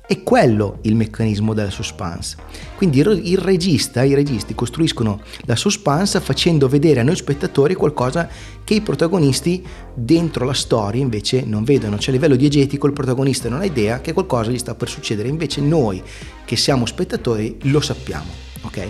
È 0.09 0.23
quello 0.23 0.79
il 0.85 0.95
meccanismo 0.95 1.53
della 1.53 1.69
suspense. 1.69 2.35
Quindi 2.77 3.01
il 3.01 3.37
regista, 3.37 4.03
i 4.03 4.15
registi 4.15 4.55
costruiscono 4.55 5.21
la 5.45 5.55
suspense 5.55 6.19
facendo 6.21 6.67
vedere 6.67 7.01
a 7.01 7.03
noi 7.03 7.15
spettatori 7.15 7.75
qualcosa 7.75 8.27
che 8.65 8.73
i 8.73 8.81
protagonisti 8.81 9.63
dentro 9.93 10.47
la 10.47 10.55
storia 10.55 11.03
invece 11.03 11.45
non 11.45 11.63
vedono. 11.63 11.99
Cioè 11.99 12.09
a 12.09 12.13
livello 12.13 12.37
diegetico 12.37 12.87
il 12.87 12.95
protagonista 12.95 13.51
non 13.51 13.61
ha 13.61 13.67
idea 13.67 14.01
che 14.01 14.15
qualcosa 14.15 14.51
gli 14.51 14.57
sta 14.57 14.75
per 14.75 14.89
succedere, 14.89 15.29
invece 15.29 15.61
noi 15.61 16.03
che 16.47 16.57
siamo 16.57 16.87
spettatori 16.87 17.59
lo 17.65 17.83
sappiamo. 17.83 18.31
Ok? 18.63 18.87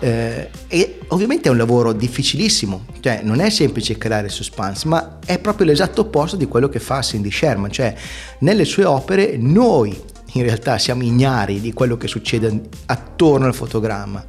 Eh, 0.00 0.50
e 0.66 0.98
ovviamente 1.10 1.48
è 1.48 1.52
un 1.52 1.58
lavoro 1.58 1.92
difficilissimo, 1.92 2.86
cioè 2.98 3.20
non 3.22 3.38
è 3.38 3.50
semplice 3.50 3.96
creare 3.96 4.28
suspense, 4.28 4.88
ma 4.88 5.20
è 5.24 5.38
proprio 5.38 5.66
l'esatto 5.66 6.00
opposto 6.00 6.34
di 6.34 6.46
quello 6.46 6.68
che 6.68 6.80
fa 6.80 7.02
Cindy 7.02 7.30
Sherman, 7.30 7.70
cioè 7.70 7.94
nelle 8.40 8.64
sue 8.64 8.84
opere 8.84 9.36
noi 9.36 10.14
in 10.36 10.42
realtà 10.42 10.78
siamo 10.78 11.02
ignari 11.02 11.60
di 11.60 11.72
quello 11.72 11.96
che 11.96 12.08
succede 12.08 12.68
attorno 12.86 13.46
al 13.46 13.54
fotogramma. 13.54 14.24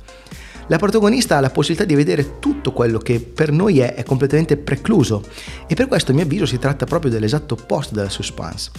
La 0.70 0.78
protagonista 0.78 1.38
ha 1.38 1.40
la 1.40 1.50
possibilità 1.50 1.86
di 1.86 1.96
vedere 1.96 2.40
tutto 2.40 2.74
quello 2.74 2.98
che 2.98 3.22
per 3.22 3.52
noi 3.52 3.80
è, 3.80 3.94
è 3.94 4.04
completamente 4.04 4.58
precluso 4.58 5.24
e 5.66 5.76
per 5.76 5.88
questo 5.88 6.12
a 6.12 6.14
mio 6.14 6.24
avviso 6.24 6.46
si 6.46 6.60
tratta 6.60 6.86
proprio 6.86 7.10
dell'esatto 7.10 7.54
opposto 7.54 7.96
della 7.96 8.10
suspense. 8.10 8.72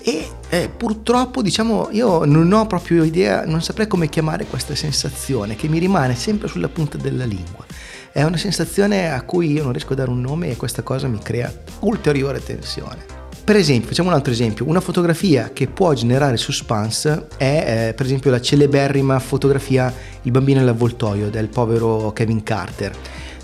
E 0.00 0.30
eh, 0.48 0.70
purtroppo, 0.74 1.42
diciamo, 1.42 1.88
io 1.90 2.24
non 2.24 2.52
ho 2.52 2.66
proprio 2.66 3.02
idea, 3.02 3.44
non 3.44 3.62
saprei 3.62 3.88
come 3.88 4.08
chiamare 4.08 4.46
questa 4.46 4.76
sensazione 4.76 5.56
che 5.56 5.66
mi 5.66 5.80
rimane 5.80 6.14
sempre 6.14 6.46
sulla 6.46 6.68
punta 6.68 6.96
della 6.96 7.24
lingua. 7.24 7.66
È 8.12 8.22
una 8.22 8.36
sensazione 8.36 9.12
a 9.12 9.22
cui 9.22 9.50
io 9.50 9.64
non 9.64 9.72
riesco 9.72 9.94
a 9.94 9.96
dare 9.96 10.10
un 10.10 10.20
nome 10.20 10.50
e 10.50 10.56
questa 10.56 10.82
cosa 10.82 11.08
mi 11.08 11.18
crea 11.18 11.52
ulteriore 11.80 12.42
tensione. 12.42 13.17
Per 13.48 13.56
esempio, 13.56 13.88
facciamo 13.88 14.10
un 14.10 14.14
altro 14.14 14.30
esempio, 14.30 14.68
una 14.68 14.78
fotografia 14.78 15.52
che 15.54 15.68
può 15.68 15.94
generare 15.94 16.36
suspense 16.36 17.28
è 17.38 17.88
eh, 17.88 17.94
per 17.94 18.04
esempio 18.04 18.30
la 18.30 18.42
celeberrima 18.42 19.18
fotografia 19.20 19.90
Il 20.24 20.32
bambino 20.32 20.58
nell'avvoltoio 20.58 21.30
del 21.30 21.48
povero 21.48 22.12
Kevin 22.12 22.42
Carter 22.42 22.94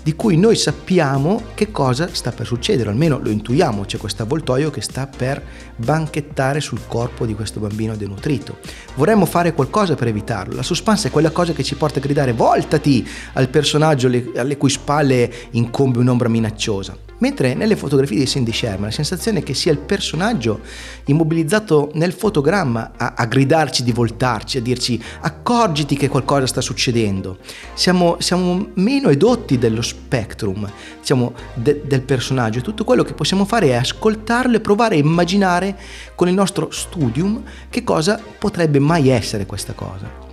di 0.03 0.13
cui 0.13 0.37
noi 0.37 0.57
sappiamo 0.57 1.41
che 1.55 1.71
cosa 1.71 2.07
sta 2.11 2.31
per 2.31 2.45
succedere, 2.45 2.91
almeno 2.91 3.17
lo 3.17 3.31
intuiamo, 3.31 3.85
c'è 3.85 3.97
questo 3.97 4.21
avvoltoio 4.21 4.69
che 4.69 4.81
sta 4.81 5.07
per 5.07 5.41
banchettare 5.75 6.61
sul 6.61 6.81
corpo 6.85 7.25
di 7.25 7.33
questo 7.33 7.59
bambino 7.59 7.95
denutrito. 7.95 8.59
Vorremmo 8.93 9.25
fare 9.25 9.55
qualcosa 9.55 9.95
per 9.95 10.09
evitarlo. 10.09 10.55
La 10.55 10.61
suspense 10.61 11.07
è 11.07 11.11
quella 11.11 11.31
cosa 11.31 11.53
che 11.53 11.63
ci 11.63 11.73
porta 11.73 11.97
a 11.97 12.03
gridare 12.03 12.33
voltati 12.33 13.03
al 13.33 13.49
personaggio 13.49 14.05
alle 14.35 14.57
cui 14.57 14.69
spalle 14.69 15.33
incombe 15.53 15.97
un'ombra 15.97 16.29
minacciosa. 16.29 17.04
Mentre 17.19 17.53
nelle 17.53 17.77
fotografie 17.77 18.19
di 18.19 18.27
Cindy 18.27 18.51
Sherman 18.51 18.89
la 18.89 18.91
sensazione 18.91 19.39
è 19.39 19.43
che 19.43 19.53
sia 19.53 19.71
il 19.71 19.77
personaggio 19.77 20.59
immobilizzato 21.05 21.91
nel 21.93 22.11
fotogramma 22.11 22.91
a, 22.97 23.13
a 23.15 23.25
gridarci 23.25 23.83
di 23.83 23.93
voltarci, 23.93 24.57
a 24.57 24.61
dirci 24.61 25.01
accorgiti 25.21 25.95
che 25.95 26.09
qualcosa 26.09 26.45
sta 26.45 26.59
succedendo. 26.59 27.37
Siamo, 27.73 28.17
siamo 28.19 28.69
meno 28.73 29.09
edotti 29.09 29.57
dello 29.57 29.81
spectrum 29.81 30.69
diciamo, 30.99 31.33
de, 31.53 31.83
del 31.85 32.01
personaggio 32.01 32.59
tutto 32.59 32.83
quello 32.83 33.03
che 33.03 33.13
possiamo 33.13 33.45
fare 33.45 33.67
è 33.67 33.75
ascoltarlo 33.75 34.57
e 34.57 34.59
provare 34.59 34.95
a 34.95 34.99
immaginare 34.99 35.77
con 36.15 36.27
il 36.27 36.33
nostro 36.33 36.69
studium 36.71 37.41
che 37.69 37.83
cosa 37.83 38.19
potrebbe 38.37 38.79
mai 38.79 39.07
essere 39.07 39.45
questa 39.45 39.73
cosa. 39.73 40.23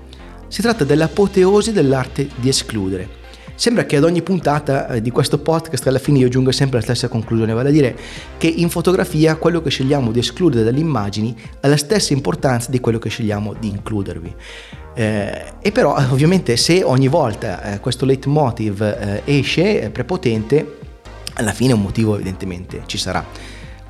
Si 0.49 0.61
tratta 0.61 0.85
dell'apoteosi 0.85 1.73
dell'arte 1.73 2.29
di 2.35 2.49
escludere 2.49 3.21
Sembra 3.63 3.85
che 3.85 3.95
ad 3.95 4.03
ogni 4.03 4.23
puntata 4.23 4.89
eh, 4.89 5.01
di 5.01 5.13
questo 5.13 5.39
podcast 5.39 5.87
alla 5.87 6.01
fine 6.01 6.19
io 6.19 6.27
giunga 6.27 6.51
sempre 6.51 6.79
alla 6.79 6.85
stessa 6.85 7.07
conclusione, 7.07 7.53
vale 7.53 7.69
a 7.69 7.71
dire 7.71 7.97
che 8.37 8.49
in 8.49 8.69
fotografia 8.69 9.37
quello 9.37 9.63
che 9.63 9.71
scegliamo 9.71 10.11
di 10.11 10.19
escludere 10.19 10.65
dalle 10.65 10.81
immagini 10.81 11.33
ha 11.61 11.69
la 11.69 11.77
stessa 11.77 12.13
importanza 12.13 12.73
di 12.73 12.81
quello 12.81 12.99
che 12.99 13.09
scegliamo 13.09 13.55
di 13.55 13.69
includervi. 13.69 14.35
Eh, 14.97 15.53
e 15.61 15.71
però 15.71 15.95
ovviamente 16.11 16.57
se 16.57 16.83
ogni 16.83 17.07
volta 17.07 17.75
eh, 17.75 17.79
questo 17.79 18.05
leitmotiv 18.05 18.83
eh, 18.83 19.23
esce 19.27 19.91
prepotente, 19.93 20.79
alla 21.35 21.53
fine 21.53 21.73
un 21.73 21.83
motivo 21.83 22.17
evidentemente 22.17 22.83
ci 22.87 22.99
sarà, 22.99 23.25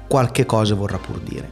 qualche 0.07 0.45
cosa 0.45 0.75
vorrà 0.75 0.99
pur 0.99 1.19
dire. 1.19 1.51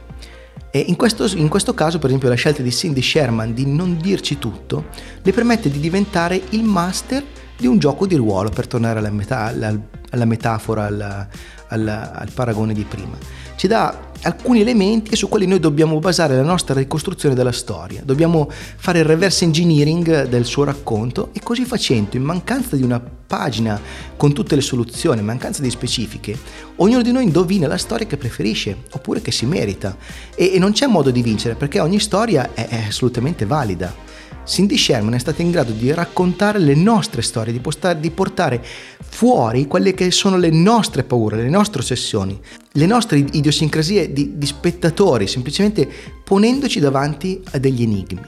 E 0.69 0.77
in 0.77 0.95
questo, 0.95 1.25
in 1.35 1.47
questo, 1.47 1.73
caso, 1.73 1.97
per 1.97 2.09
esempio, 2.09 2.29
la 2.29 2.35
scelta 2.35 2.61
di 2.61 2.71
Cindy 2.71 3.01
Sherman 3.01 3.55
di 3.55 3.65
non 3.65 3.97
dirci 3.99 4.37
tutto 4.37 4.85
le 5.23 5.31
permette 5.31 5.71
di 5.71 5.79
diventare 5.79 6.39
il 6.51 6.63
master 6.63 7.23
di 7.61 7.67
un 7.67 7.77
gioco 7.77 8.05
di 8.07 8.15
ruolo, 8.15 8.49
per 8.49 8.67
tornare 8.67 8.99
alla, 8.99 9.11
meta, 9.11 9.45
alla, 9.45 9.73
alla 10.09 10.25
metafora, 10.25 10.85
alla, 10.85 11.29
al 11.67 12.29
paragone 12.33 12.73
di 12.73 12.83
prima. 12.83 13.15
Ci 13.55 13.67
dà 13.67 14.09
alcuni 14.23 14.61
elementi 14.61 15.15
su 15.15 15.29
quali 15.29 15.45
noi 15.45 15.59
dobbiamo 15.59 15.99
basare 15.99 16.35
la 16.35 16.41
nostra 16.41 16.73
ricostruzione 16.73 17.35
della 17.35 17.51
storia. 17.51 18.01
Dobbiamo 18.03 18.49
fare 18.49 18.99
il 18.99 19.05
reverse 19.05 19.45
engineering 19.45 20.27
del 20.27 20.45
suo 20.45 20.63
racconto 20.63 21.29
e 21.33 21.39
così 21.41 21.63
facendo, 21.65 22.17
in 22.17 22.23
mancanza 22.23 22.75
di 22.75 22.83
una 22.83 22.99
pagina 22.99 23.79
con 24.17 24.33
tutte 24.33 24.55
le 24.55 24.61
soluzioni, 24.61 25.19
in 25.19 25.25
mancanza 25.25 25.61
di 25.61 25.69
specifiche, 25.69 26.37
ognuno 26.77 27.03
di 27.03 27.11
noi 27.11 27.23
indovina 27.23 27.67
la 27.67 27.77
storia 27.77 28.07
che 28.07 28.17
preferisce 28.17 28.75
oppure 28.91 29.21
che 29.21 29.31
si 29.31 29.45
merita. 29.45 29.95
E, 30.35 30.55
e 30.55 30.59
non 30.59 30.71
c'è 30.71 30.87
modo 30.87 31.11
di 31.11 31.21
vincere 31.21 31.53
perché 31.53 31.79
ogni 31.79 31.99
storia 31.99 32.49
è, 32.53 32.67
è 32.67 32.85
assolutamente 32.87 33.45
valida. 33.45 34.09
Cindy 34.51 34.77
Sherman 34.77 35.13
è 35.13 35.17
stata 35.17 35.41
in 35.41 35.49
grado 35.49 35.71
di 35.71 35.93
raccontare 35.93 36.59
le 36.59 36.75
nostre 36.75 37.21
storie, 37.21 37.53
di, 37.53 37.61
postare, 37.61 38.01
di 38.01 38.11
portare 38.11 38.61
fuori 38.99 39.65
quelle 39.65 39.93
che 39.93 40.11
sono 40.11 40.35
le 40.35 40.49
nostre 40.49 41.05
paure, 41.05 41.37
le 41.37 41.47
nostre 41.49 41.79
ossessioni, 41.79 42.37
le 42.73 42.85
nostre 42.85 43.19
idiosincrasie 43.19 44.11
di, 44.11 44.37
di 44.37 44.45
spettatori, 44.45 45.25
semplicemente 45.25 45.89
ponendoci 46.21 46.81
davanti 46.81 47.41
a 47.51 47.59
degli 47.59 47.83
enigmi. 47.83 48.19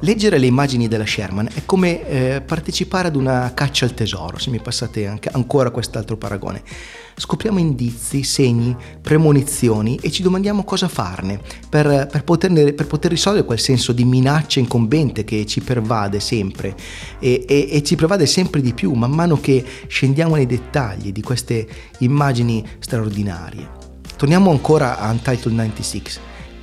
Leggere 0.00 0.38
le 0.38 0.46
immagini 0.46 0.88
della 0.88 1.06
Sherman 1.06 1.48
è 1.54 1.62
come 1.64 2.08
eh, 2.08 2.40
partecipare 2.40 3.06
ad 3.06 3.14
una 3.14 3.52
caccia 3.54 3.84
al 3.84 3.94
tesoro, 3.94 4.36
se 4.38 4.50
mi 4.50 4.58
passate 4.58 5.06
anche, 5.06 5.28
ancora 5.32 5.70
quest'altro 5.70 6.16
paragone. 6.16 6.62
Scopriamo 7.18 7.58
indizi, 7.58 8.22
segni, 8.22 8.76
premonizioni 9.02 9.98
e 10.00 10.08
ci 10.08 10.22
domandiamo 10.22 10.62
cosa 10.62 10.86
farne 10.86 11.40
per, 11.68 12.06
per, 12.06 12.22
poterne, 12.22 12.72
per 12.72 12.86
poter 12.86 13.10
risolvere 13.10 13.44
quel 13.44 13.58
senso 13.58 13.92
di 13.92 14.04
minaccia 14.04 14.60
incombente 14.60 15.24
che 15.24 15.44
ci 15.44 15.60
pervade 15.60 16.20
sempre 16.20 16.76
e, 17.18 17.44
e, 17.48 17.68
e 17.72 17.82
ci 17.82 17.96
pervade 17.96 18.24
sempre 18.24 18.60
di 18.60 18.72
più 18.72 18.92
man 18.92 19.10
mano 19.10 19.40
che 19.40 19.64
scendiamo 19.88 20.36
nei 20.36 20.46
dettagli 20.46 21.10
di 21.10 21.20
queste 21.20 21.66
immagini 21.98 22.64
straordinarie. 22.78 23.68
Torniamo 24.16 24.52
ancora 24.52 24.98
a 25.00 25.10
Untitled 25.10 25.56
96. 25.56 26.02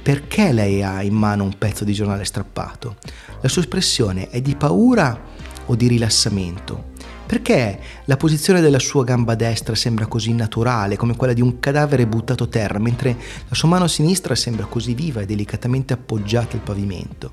Perché 0.01 0.53
lei 0.53 0.83
ha 0.83 1.01
in 1.01 1.15
mano 1.15 1.43
un 1.43 1.57
pezzo 1.57 1.83
di 1.83 1.91
giornale 1.91 2.23
strappato? 2.23 2.95
La 3.41 3.49
sua 3.49 3.61
espressione 3.61 4.29
è 4.29 4.39
di 4.39 4.55
paura 4.55 5.19
o 5.65 5.75
di 5.75 5.87
rilassamento? 5.87 6.93
Perché 7.25 7.79
la 8.05 8.17
posizione 8.17 8.61
della 8.61 8.77
sua 8.77 9.03
gamba 9.03 9.33
destra 9.33 9.73
sembra 9.73 10.05
così 10.05 10.31
naturale, 10.33 10.95
come 10.95 11.15
quella 11.15 11.33
di 11.33 11.41
un 11.41 11.59
cadavere 11.59 12.05
buttato 12.05 12.43
a 12.43 12.47
terra, 12.47 12.77
mentre 12.77 13.17
la 13.47 13.55
sua 13.55 13.67
mano 13.67 13.87
sinistra 13.87 14.35
sembra 14.35 14.65
così 14.65 14.93
viva 14.93 15.21
e 15.21 15.25
delicatamente 15.25 15.93
appoggiata 15.93 16.55
al 16.55 16.61
pavimento? 16.61 17.31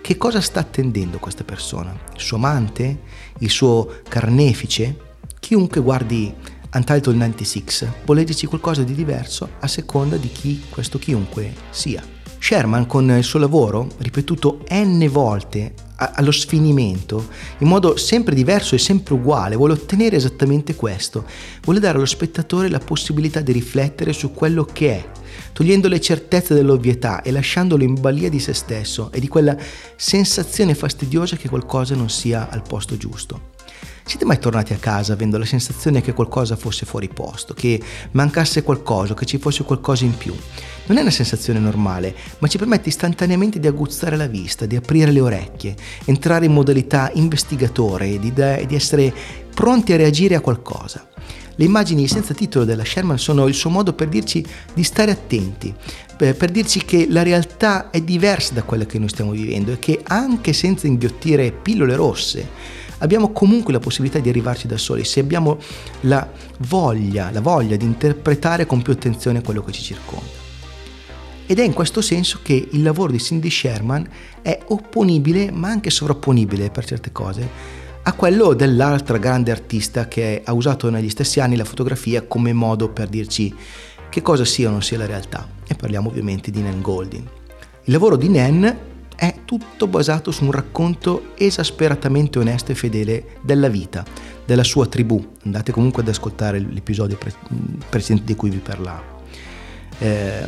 Che 0.00 0.16
cosa 0.16 0.40
sta 0.40 0.60
attendendo 0.60 1.18
questa 1.18 1.44
persona? 1.44 1.94
Il 2.14 2.20
suo 2.20 2.38
amante? 2.38 3.00
Il 3.40 3.50
suo 3.50 3.96
carnefice? 4.08 4.96
Chiunque 5.38 5.82
guardi 5.82 6.34
Untitled 6.72 7.16
96 7.16 7.88
può 8.04 8.14
leggerci 8.14 8.46
qualcosa 8.46 8.82
di 8.82 8.94
diverso 8.94 9.48
a 9.60 9.66
seconda 9.66 10.16
di 10.16 10.28
chi 10.28 10.64
questo 10.70 10.98
chiunque 10.98 11.52
sia. 11.70 12.02
Sherman 12.38 12.86
con 12.86 13.10
il 13.10 13.24
suo 13.24 13.38
lavoro, 13.38 13.88
ripetuto 13.98 14.64
n 14.70 15.06
volte 15.10 15.74
allo 15.98 16.30
sfinimento, 16.30 17.28
in 17.58 17.66
modo 17.66 17.96
sempre 17.96 18.34
diverso 18.34 18.74
e 18.74 18.78
sempre 18.78 19.14
uguale, 19.14 19.56
vuole 19.56 19.72
ottenere 19.72 20.16
esattamente 20.16 20.76
questo, 20.76 21.24
vuole 21.62 21.80
dare 21.80 21.96
allo 21.96 22.06
spettatore 22.06 22.68
la 22.68 22.78
possibilità 22.78 23.40
di 23.40 23.50
riflettere 23.50 24.12
su 24.12 24.32
quello 24.32 24.64
che 24.64 24.90
è, 24.90 25.08
togliendo 25.52 25.88
le 25.88 26.00
certezze 26.00 26.54
dell'ovvietà 26.54 27.22
e 27.22 27.32
lasciandolo 27.32 27.82
in 27.82 28.00
balia 28.00 28.28
di 28.28 28.38
se 28.38 28.52
stesso 28.52 29.10
e 29.12 29.18
di 29.18 29.26
quella 29.26 29.56
sensazione 29.96 30.74
fastidiosa 30.74 31.36
che 31.36 31.48
qualcosa 31.48 31.96
non 31.96 32.08
sia 32.08 32.48
al 32.48 32.62
posto 32.62 32.96
giusto. 32.96 33.56
Siete 34.04 34.24
mai 34.24 34.38
tornati 34.38 34.72
a 34.72 34.78
casa 34.78 35.12
avendo 35.12 35.36
la 35.36 35.44
sensazione 35.44 36.00
che 36.00 36.14
qualcosa 36.14 36.56
fosse 36.56 36.86
fuori 36.86 37.08
posto, 37.08 37.52
che 37.52 37.78
mancasse 38.12 38.62
qualcosa, 38.62 39.14
che 39.14 39.26
ci 39.26 39.36
fosse 39.36 39.64
qualcosa 39.64 40.04
in 40.04 40.16
più? 40.16 40.34
Non 40.88 40.96
è 40.96 41.02
una 41.02 41.10
sensazione 41.10 41.58
normale, 41.58 42.14
ma 42.38 42.48
ci 42.48 42.56
permette 42.56 42.88
istantaneamente 42.88 43.60
di 43.60 43.66
aguzzare 43.66 44.16
la 44.16 44.26
vista, 44.26 44.64
di 44.64 44.74
aprire 44.74 45.12
le 45.12 45.20
orecchie, 45.20 45.76
entrare 46.06 46.46
in 46.46 46.52
modalità 46.52 47.10
investigatore, 47.12 48.18
di, 48.18 48.32
di 48.32 48.74
essere 48.74 49.12
pronti 49.52 49.92
a 49.92 49.98
reagire 49.98 50.34
a 50.34 50.40
qualcosa. 50.40 51.06
Le 51.56 51.64
immagini 51.64 52.08
senza 52.08 52.32
titolo 52.32 52.64
della 52.64 52.86
Sherman 52.86 53.18
sono 53.18 53.48
il 53.48 53.54
suo 53.54 53.68
modo 53.68 53.92
per 53.92 54.08
dirci 54.08 54.42
di 54.72 54.82
stare 54.82 55.10
attenti, 55.10 55.74
per 56.16 56.50
dirci 56.50 56.82
che 56.82 57.06
la 57.10 57.22
realtà 57.22 57.90
è 57.90 58.00
diversa 58.00 58.54
da 58.54 58.62
quella 58.62 58.86
che 58.86 58.98
noi 58.98 59.10
stiamo 59.10 59.32
vivendo 59.32 59.72
e 59.72 59.78
che 59.78 60.00
anche 60.04 60.54
senza 60.54 60.86
inghiottire 60.86 61.52
pillole 61.52 61.96
rosse, 61.96 62.48
abbiamo 62.98 63.32
comunque 63.32 63.74
la 63.74 63.78
possibilità 63.78 64.20
di 64.20 64.30
arrivarci 64.30 64.66
da 64.66 64.78
soli 64.78 65.04
se 65.04 65.20
abbiamo 65.20 65.58
la 66.02 66.26
voglia, 66.60 67.30
la 67.30 67.42
voglia 67.42 67.76
di 67.76 67.84
interpretare 67.84 68.64
con 68.64 68.80
più 68.80 68.94
attenzione 68.94 69.42
quello 69.42 69.62
che 69.62 69.72
ci 69.72 69.82
circonda. 69.82 70.47
Ed 71.50 71.58
è 71.58 71.62
in 71.62 71.72
questo 71.72 72.02
senso 72.02 72.40
che 72.42 72.68
il 72.72 72.82
lavoro 72.82 73.10
di 73.10 73.18
Cindy 73.18 73.48
Sherman 73.48 74.06
è 74.42 74.58
opponibile, 74.66 75.50
ma 75.50 75.70
anche 75.70 75.88
sovrapponibile 75.88 76.68
per 76.68 76.84
certe 76.84 77.10
cose, 77.10 77.48
a 78.02 78.12
quello 78.12 78.52
dell'altra 78.52 79.16
grande 79.16 79.50
artista 79.50 80.08
che 80.08 80.42
ha 80.44 80.52
usato 80.52 80.90
negli 80.90 81.08
stessi 81.08 81.40
anni 81.40 81.56
la 81.56 81.64
fotografia 81.64 82.20
come 82.20 82.52
modo 82.52 82.90
per 82.90 83.08
dirci 83.08 83.54
che 84.10 84.20
cosa 84.20 84.44
sia 84.44 84.68
o 84.68 84.72
non 84.72 84.82
sia 84.82 84.98
la 84.98 85.06
realtà. 85.06 85.48
E 85.66 85.74
parliamo 85.74 86.10
ovviamente 86.10 86.50
di 86.50 86.60
Nan 86.60 86.82
Goldin. 86.82 87.26
Il 87.84 87.92
lavoro 87.94 88.16
di 88.16 88.28
Nan 88.28 88.76
è 89.16 89.34
tutto 89.46 89.86
basato 89.86 90.30
su 90.30 90.44
un 90.44 90.52
racconto 90.52 91.32
esasperatamente 91.34 92.38
onesto 92.38 92.72
e 92.72 92.74
fedele 92.74 93.38
della 93.40 93.68
vita, 93.68 94.04
della 94.44 94.64
sua 94.64 94.84
tribù. 94.84 95.32
Andate 95.44 95.72
comunque 95.72 96.02
ad 96.02 96.08
ascoltare 96.08 96.58
l'episodio 96.58 97.16
pre- 97.16 97.32
precedente 97.88 98.26
di 98.26 98.34
cui 98.34 98.50
vi 98.50 98.58
parlavo. 98.58 99.16
Eh, 99.98 100.46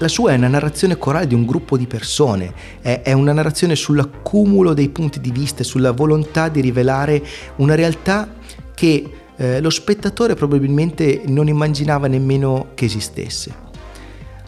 la 0.00 0.08
sua 0.08 0.32
è 0.32 0.36
una 0.36 0.48
narrazione 0.48 0.96
corale 0.96 1.26
di 1.26 1.34
un 1.34 1.44
gruppo 1.44 1.76
di 1.76 1.86
persone, 1.86 2.54
è, 2.80 3.02
è 3.04 3.12
una 3.12 3.34
narrazione 3.34 3.76
sull'accumulo 3.76 4.72
dei 4.72 4.88
punti 4.88 5.20
di 5.20 5.30
vista, 5.30 5.62
sulla 5.62 5.92
volontà 5.92 6.48
di 6.48 6.62
rivelare 6.62 7.22
una 7.56 7.74
realtà 7.74 8.26
che 8.74 9.12
eh, 9.36 9.60
lo 9.60 9.68
spettatore 9.68 10.34
probabilmente 10.34 11.22
non 11.26 11.48
immaginava 11.48 12.06
nemmeno 12.06 12.68
che 12.74 12.86
esistesse. 12.86 13.68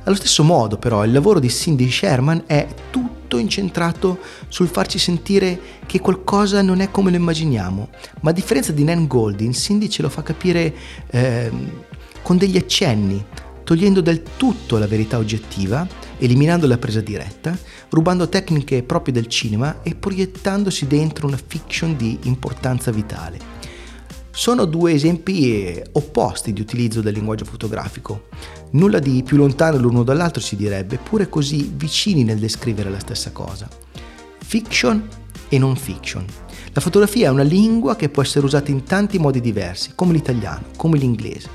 Allo 0.05 0.17
stesso 0.17 0.43
modo 0.43 0.79
però 0.79 1.05
il 1.05 1.13
lavoro 1.13 1.39
di 1.39 1.51
Cindy 1.51 1.91
Sherman 1.91 2.45
è 2.47 2.67
tutto 2.91 3.37
incentrato 3.37 4.21
sul 4.49 4.69
farci 4.69 4.99
sentire 4.99 5.61
che 5.85 6.01
qualcosa 6.01 6.63
non 6.63 6.81
è 6.81 6.91
come 6.91 7.11
lo 7.11 7.17
immaginiamo, 7.17 7.91
ma 8.23 8.31
a 8.31 8.33
differenza 8.33 8.73
di 8.73 8.85
Nan 8.85 9.07
Goldin, 9.07 9.53
Cindy 9.53 9.91
ce 9.91 10.01
lo 10.01 10.09
fa 10.09 10.23
capire 10.23 10.75
eh, 11.09 11.53
con 12.23 12.39
degli 12.39 12.57
accenni, 12.57 13.23
togliendo 13.65 14.01
del 14.01 14.23
tutto 14.37 14.79
la 14.79 14.87
verità 14.87 15.19
oggettiva, 15.19 15.87
eliminando 16.19 16.67
la 16.67 16.79
presa 16.79 17.01
diretta, 17.01 17.57
rubando 17.91 18.29
tecniche 18.29 18.83
proprie 18.83 19.15
del 19.15 19.27
cinema 19.27 19.83
e 19.83 19.95
proiettandosi 19.95 20.87
dentro 20.87 21.27
una 21.27 21.39
fiction 21.45 21.97
di 21.97 22.19
importanza 22.23 22.91
vitale. 22.91 23.61
Sono 24.31 24.65
due 24.65 24.93
esempi 24.93 25.53
eh, 25.53 25.85
opposti 25.93 26.55
di 26.55 26.63
utilizzo 26.63 27.03
del 27.03 27.13
linguaggio 27.13 27.45
fotografico, 27.45 28.29
nulla 28.71 28.99
di 28.99 29.23
più 29.23 29.37
lontano 29.37 29.77
l'uno 29.77 30.03
dall'altro 30.03 30.41
si 30.41 30.57
direbbe, 30.57 30.95
eppure 30.95 31.29
così 31.29 31.71
vicini 31.75 32.25
nel 32.25 32.39
descrivere 32.39 32.89
la 32.89 32.99
stessa 32.99 33.31
cosa. 33.31 33.69
Fiction 34.39 35.07
e 35.49 35.59
non 35.59 35.77
fiction. 35.77 36.25
La 36.73 36.81
fotografia 36.81 37.27
è 37.27 37.31
una 37.31 37.43
lingua 37.43 37.95
che 37.95 38.09
può 38.09 38.23
essere 38.23 38.47
usata 38.47 38.71
in 38.71 38.85
tanti 38.85 39.19
modi 39.19 39.43
diversi, 39.43 39.93
come 39.95 40.15
l'italiano, 40.15 40.65
come 40.79 40.97
l'inglese, 40.97 41.51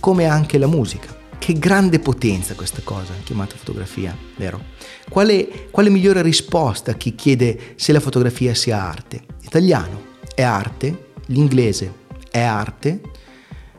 come 0.00 0.24
anche 0.24 0.56
la 0.56 0.66
musica. 0.66 1.21
Che 1.42 1.54
grande 1.54 1.98
potenza 1.98 2.54
questa 2.54 2.82
cosa, 2.84 3.14
chiamata 3.24 3.56
fotografia, 3.56 4.16
vero? 4.36 4.62
Quale, 5.10 5.66
quale 5.72 5.90
migliore 5.90 6.22
risposta 6.22 6.92
a 6.92 6.94
chi 6.94 7.16
chiede 7.16 7.74
se 7.74 7.90
la 7.90 7.98
fotografia 7.98 8.54
sia 8.54 8.80
arte? 8.80 9.24
L'italiano 9.40 10.04
è 10.36 10.42
arte, 10.42 11.08
l'inglese 11.26 11.92
è 12.30 12.38
arte? 12.38 13.00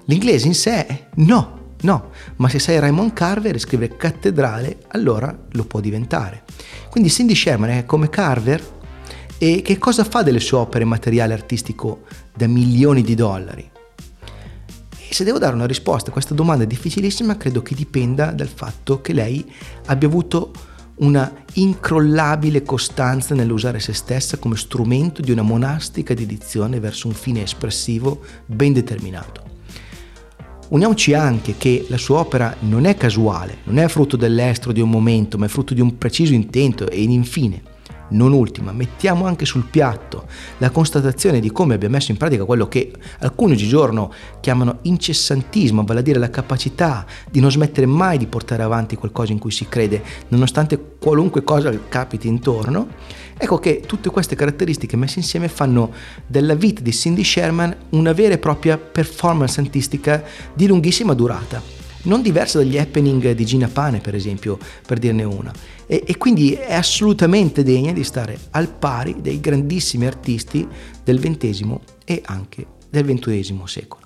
L'inglese 0.08 0.48
in 0.48 0.56
sé 0.56 1.06
no, 1.16 1.76
no, 1.84 2.10
ma 2.36 2.50
se 2.50 2.60
sai 2.60 2.80
Raymond 2.80 3.14
Carver 3.14 3.56
e 3.56 3.60
scrive 3.60 3.96
cattedrale, 3.96 4.80
allora 4.90 5.34
lo 5.52 5.64
può 5.64 5.80
diventare. 5.80 6.44
Quindi 6.90 7.10
Cindy 7.10 7.34
Sherman 7.34 7.70
è 7.70 7.86
come 7.86 8.10
Carver 8.10 8.62
e 9.38 9.62
che 9.62 9.78
cosa 9.78 10.04
fa 10.04 10.22
delle 10.22 10.42
sue 10.42 10.58
opere 10.58 10.84
materiale 10.84 11.32
artistico 11.32 12.02
da 12.36 12.46
milioni 12.46 13.04
di 13.04 13.16
dollari? 13.16 13.72
E 15.14 15.16
se 15.16 15.26
devo 15.26 15.38
dare 15.38 15.54
una 15.54 15.68
risposta 15.68 16.10
a 16.10 16.12
questa 16.12 16.34
domanda 16.34 16.66
difficilissima, 16.66 17.38
credo 17.38 17.62
che 17.62 17.76
dipenda 17.76 18.32
dal 18.32 18.48
fatto 18.48 19.00
che 19.00 19.14
lei 19.14 19.46
abbia 19.86 20.08
avuto 20.08 20.52
una 20.96 21.32
incrollabile 21.54 22.64
costanza 22.64 23.36
nell'usare 23.36 23.80
se 23.80 23.94
stessa 23.94 24.38
come 24.38 24.56
strumento 24.56 25.22
di 25.22 25.30
una 25.30 25.44
monastica 25.44 26.16
dedizione 26.16 26.80
verso 26.80 27.08
un 27.08 27.14
fine 27.14 27.44
espressivo 27.44 28.22
ben 28.48 28.74
determinato. 28.74 29.44
Uniamoci 30.70 31.14
anche 31.14 31.58
che 31.60 31.86
la 31.90 31.98
sua 32.00 32.18
opera 32.18 32.56
non 32.62 32.86
è 32.86 32.98
casuale, 32.98 33.58
non 33.66 33.78
è 33.78 33.88
frutto 33.90 34.18
dell'estro 34.18 34.72
di 34.72 34.82
un 34.82 34.90
momento, 34.90 35.38
ma 35.38 35.46
è 35.46 35.48
frutto 35.48 35.76
di 35.76 35.82
un 35.82 35.96
preciso 36.00 36.34
intento 36.34 36.90
e 36.90 37.04
infine 37.04 37.62
non 38.10 38.34
ultima, 38.34 38.72
mettiamo 38.72 39.26
anche 39.26 39.46
sul 39.46 39.66
piatto 39.66 40.26
la 40.58 40.70
constatazione 40.70 41.40
di 41.40 41.52
come 41.52 41.76
abbia 41.76 41.90
messo 41.90 42.12
in 42.12 42.18
pratica 42.18 42.46
quello 42.46 42.68
che 42.68 42.92
alcuni 43.20 43.54
oggigiorno 43.54 44.12
chiamano 44.40 44.80
incessantismo, 44.82 45.84
vale 45.84 46.00
a 46.00 46.04
dire 46.04 46.20
la 46.20 46.30
capacità 46.30 47.06
di 47.30 47.40
non 47.40 47.52
smettere 47.52 47.86
mai 47.86 48.18
di 48.18 48.28
portare 48.28 48.64
avanti 48.64 48.96
qualcosa 48.96 49.32
in 49.32 49.40
cui 49.40 49.52
si 49.52 49.68
crede, 49.68 50.02
nonostante 50.30 50.80
qualunque 51.00 51.44
cosa 51.44 51.72
capiti 51.90 52.28
intorno. 52.28 52.88
Ecco 53.36 53.58
che 53.58 53.82
tutte 53.86 54.10
queste 54.10 54.36
caratteristiche 54.36 54.96
messe 54.96 55.20
insieme 55.20 55.48
fanno 55.48 55.92
della 56.28 56.54
vita 56.54 56.82
di 56.82 56.94
Cindy 56.94 57.24
Sherman 57.24 57.76
una 57.90 58.14
vera 58.14 58.36
e 58.36 58.38
propria 58.38 58.78
performance 58.78 59.60
artistica 59.60 60.24
di 60.54 60.68
lunghissima 60.68 61.14
durata 61.14 61.83
non 62.04 62.22
diversa 62.22 62.60
dagli 62.60 62.78
happening 62.78 63.32
di 63.32 63.46
Gina 63.46 63.68
Pane, 63.68 64.00
per 64.00 64.16
esempio, 64.16 64.58
per 64.86 65.00
dirne 65.00 65.24
una. 65.24 65.54
E, 65.86 66.04
e, 66.06 66.18
quindi 66.18 66.54
è 66.54 66.74
assolutamente 66.74 67.64
degna 67.64 67.92
di 67.92 68.04
stare 68.04 68.38
al 68.52 68.70
pari 68.70 69.18
dei 69.22 69.40
grandissimi 69.40 70.06
artisti 70.06 70.68
del 71.04 71.20
XX 71.20 71.76
e 72.06 72.22
anche 72.26 72.66
del 72.90 73.06
XXI 73.06 73.62
secolo. 73.66 74.03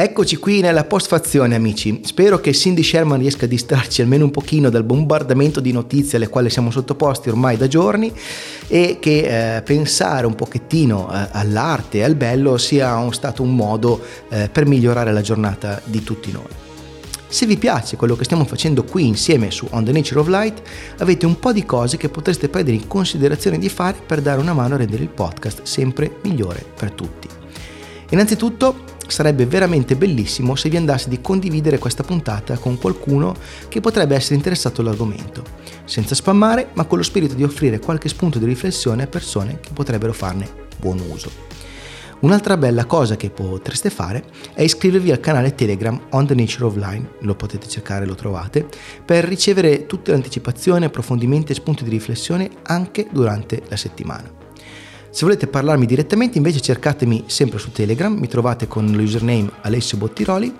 Eccoci 0.00 0.36
qui 0.36 0.60
nella 0.60 0.84
postfazione 0.84 1.56
amici, 1.56 2.02
spero 2.04 2.38
che 2.38 2.52
Cindy 2.52 2.84
Sherman 2.84 3.18
riesca 3.18 3.46
a 3.46 3.48
distrarci 3.48 4.00
almeno 4.00 4.26
un 4.26 4.30
pochino 4.30 4.70
dal 4.70 4.84
bombardamento 4.84 5.58
di 5.58 5.72
notizie 5.72 6.18
alle 6.18 6.28
quali 6.28 6.50
siamo 6.50 6.70
sottoposti 6.70 7.30
ormai 7.30 7.56
da 7.56 7.66
giorni 7.66 8.12
e 8.68 8.98
che 9.00 9.56
eh, 9.56 9.62
pensare 9.62 10.24
un 10.24 10.36
pochettino 10.36 11.12
eh, 11.12 11.30
all'arte 11.32 11.98
e 11.98 12.04
al 12.04 12.14
bello 12.14 12.58
sia 12.58 12.94
un, 12.94 13.12
stato 13.12 13.42
un 13.42 13.56
modo 13.56 14.00
eh, 14.28 14.48
per 14.48 14.66
migliorare 14.66 15.12
la 15.12 15.20
giornata 15.20 15.82
di 15.84 16.04
tutti 16.04 16.30
noi. 16.30 16.46
Se 17.26 17.44
vi 17.46 17.56
piace 17.56 17.96
quello 17.96 18.14
che 18.14 18.22
stiamo 18.22 18.44
facendo 18.44 18.84
qui 18.84 19.04
insieme 19.04 19.50
su 19.50 19.66
On 19.70 19.84
the 19.84 19.90
Nature 19.90 20.20
of 20.20 20.28
Light, 20.28 20.62
avete 20.98 21.26
un 21.26 21.40
po' 21.40 21.52
di 21.52 21.64
cose 21.64 21.96
che 21.96 22.08
potreste 22.08 22.48
prendere 22.48 22.76
in 22.76 22.86
considerazione 22.86 23.58
di 23.58 23.68
fare 23.68 23.98
per 24.06 24.20
dare 24.20 24.40
una 24.40 24.52
mano 24.52 24.74
a 24.74 24.78
rendere 24.78 25.02
il 25.02 25.08
podcast 25.08 25.62
sempre 25.64 26.18
migliore 26.22 26.64
per 26.78 26.92
tutti. 26.92 27.26
Innanzitutto 28.10 28.94
sarebbe 29.08 29.46
veramente 29.46 29.96
bellissimo 29.96 30.54
se 30.54 30.68
vi 30.68 30.76
andasse 30.76 31.08
di 31.08 31.20
condividere 31.20 31.78
questa 31.78 32.02
puntata 32.02 32.56
con 32.58 32.78
qualcuno 32.78 33.34
che 33.68 33.80
potrebbe 33.80 34.14
essere 34.14 34.36
interessato 34.36 34.80
all'argomento, 34.80 35.42
senza 35.84 36.14
spammare 36.14 36.70
ma 36.74 36.84
con 36.84 36.98
lo 36.98 37.04
spirito 37.04 37.34
di 37.34 37.42
offrire 37.42 37.78
qualche 37.78 38.08
spunto 38.08 38.38
di 38.38 38.44
riflessione 38.44 39.02
a 39.02 39.08
persone 39.08 39.60
che 39.60 39.70
potrebbero 39.72 40.12
farne 40.12 40.48
buon 40.78 41.00
uso. 41.00 41.48
Un'altra 42.20 42.56
bella 42.56 42.84
cosa 42.84 43.16
che 43.16 43.30
potreste 43.30 43.90
fare 43.90 44.24
è 44.52 44.62
iscrivervi 44.62 45.12
al 45.12 45.20
canale 45.20 45.54
Telegram 45.54 46.00
On 46.10 46.26
the 46.26 46.34
Nature 46.34 46.64
of 46.64 46.76
Line, 46.76 47.10
lo 47.20 47.36
potete 47.36 47.68
cercare, 47.68 48.06
lo 48.06 48.16
trovate, 48.16 48.66
per 49.04 49.24
ricevere 49.24 49.86
tutte 49.86 50.10
le 50.10 50.16
anticipazioni, 50.16 50.84
approfondimenti 50.84 51.52
e 51.52 51.54
spunti 51.54 51.84
di 51.84 51.90
riflessione 51.90 52.50
anche 52.62 53.06
durante 53.12 53.62
la 53.68 53.76
settimana. 53.76 54.37
Se 55.10 55.24
volete 55.24 55.46
parlarmi 55.46 55.86
direttamente 55.86 56.36
invece 56.36 56.60
cercatemi 56.60 57.24
sempre 57.26 57.58
su 57.58 57.72
Telegram, 57.72 58.12
mi 58.12 58.28
trovate 58.28 58.68
con 58.68 58.86
l'username 58.86 59.50
Alessio 59.62 59.96
Bottiroli 59.96 60.54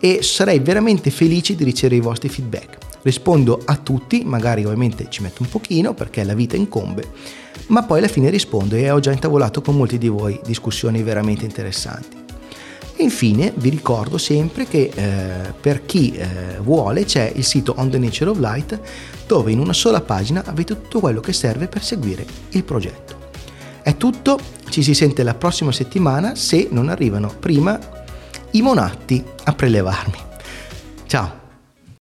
e 0.00 0.22
sarei 0.22 0.58
veramente 0.58 1.10
felice 1.10 1.54
di 1.54 1.64
ricevere 1.64 1.96
i 1.96 2.00
vostri 2.00 2.28
feedback. 2.28 2.78
Rispondo 3.02 3.62
a 3.64 3.76
tutti, 3.76 4.22
magari 4.24 4.64
ovviamente 4.64 5.06
ci 5.08 5.22
metto 5.22 5.42
un 5.42 5.48
pochino 5.48 5.94
perché 5.94 6.24
la 6.24 6.34
vita 6.34 6.56
incombe, 6.56 7.10
ma 7.68 7.84
poi 7.84 7.98
alla 7.98 8.08
fine 8.08 8.28
rispondo 8.28 8.74
e 8.74 8.90
ho 8.90 9.00
già 9.00 9.12
intavolato 9.12 9.62
con 9.62 9.76
molti 9.76 9.98
di 9.98 10.08
voi 10.08 10.38
discussioni 10.44 11.02
veramente 11.02 11.44
interessanti. 11.44 12.16
E 12.94 13.02
infine 13.04 13.52
vi 13.56 13.70
ricordo 13.70 14.18
sempre 14.18 14.66
che 14.66 14.90
eh, 14.94 15.52
per 15.58 15.86
chi 15.86 16.12
eh, 16.12 16.58
vuole 16.60 17.04
c'è 17.04 17.32
il 17.34 17.44
sito 17.44 17.74
On 17.78 17.88
the 17.88 17.98
Nature 17.98 18.30
of 18.30 18.38
Light 18.38 18.78
dove 19.26 19.50
in 19.50 19.58
una 19.58 19.72
sola 19.72 20.00
pagina 20.00 20.44
avete 20.44 20.74
tutto 20.74 21.00
quello 21.00 21.20
che 21.20 21.32
serve 21.32 21.68
per 21.68 21.82
seguire 21.82 22.26
il 22.50 22.64
progetto. 22.64 23.21
È 23.82 23.96
tutto, 23.96 24.38
ci 24.68 24.82
si 24.82 24.94
sente 24.94 25.22
la 25.22 25.34
prossima 25.34 25.72
settimana 25.72 26.34
se 26.34 26.68
non 26.70 26.88
arrivano 26.88 27.28
prima 27.28 27.78
i 28.52 28.62
monatti 28.62 29.22
a 29.44 29.52
prelevarmi. 29.52 30.16
Ciao! 31.06 31.41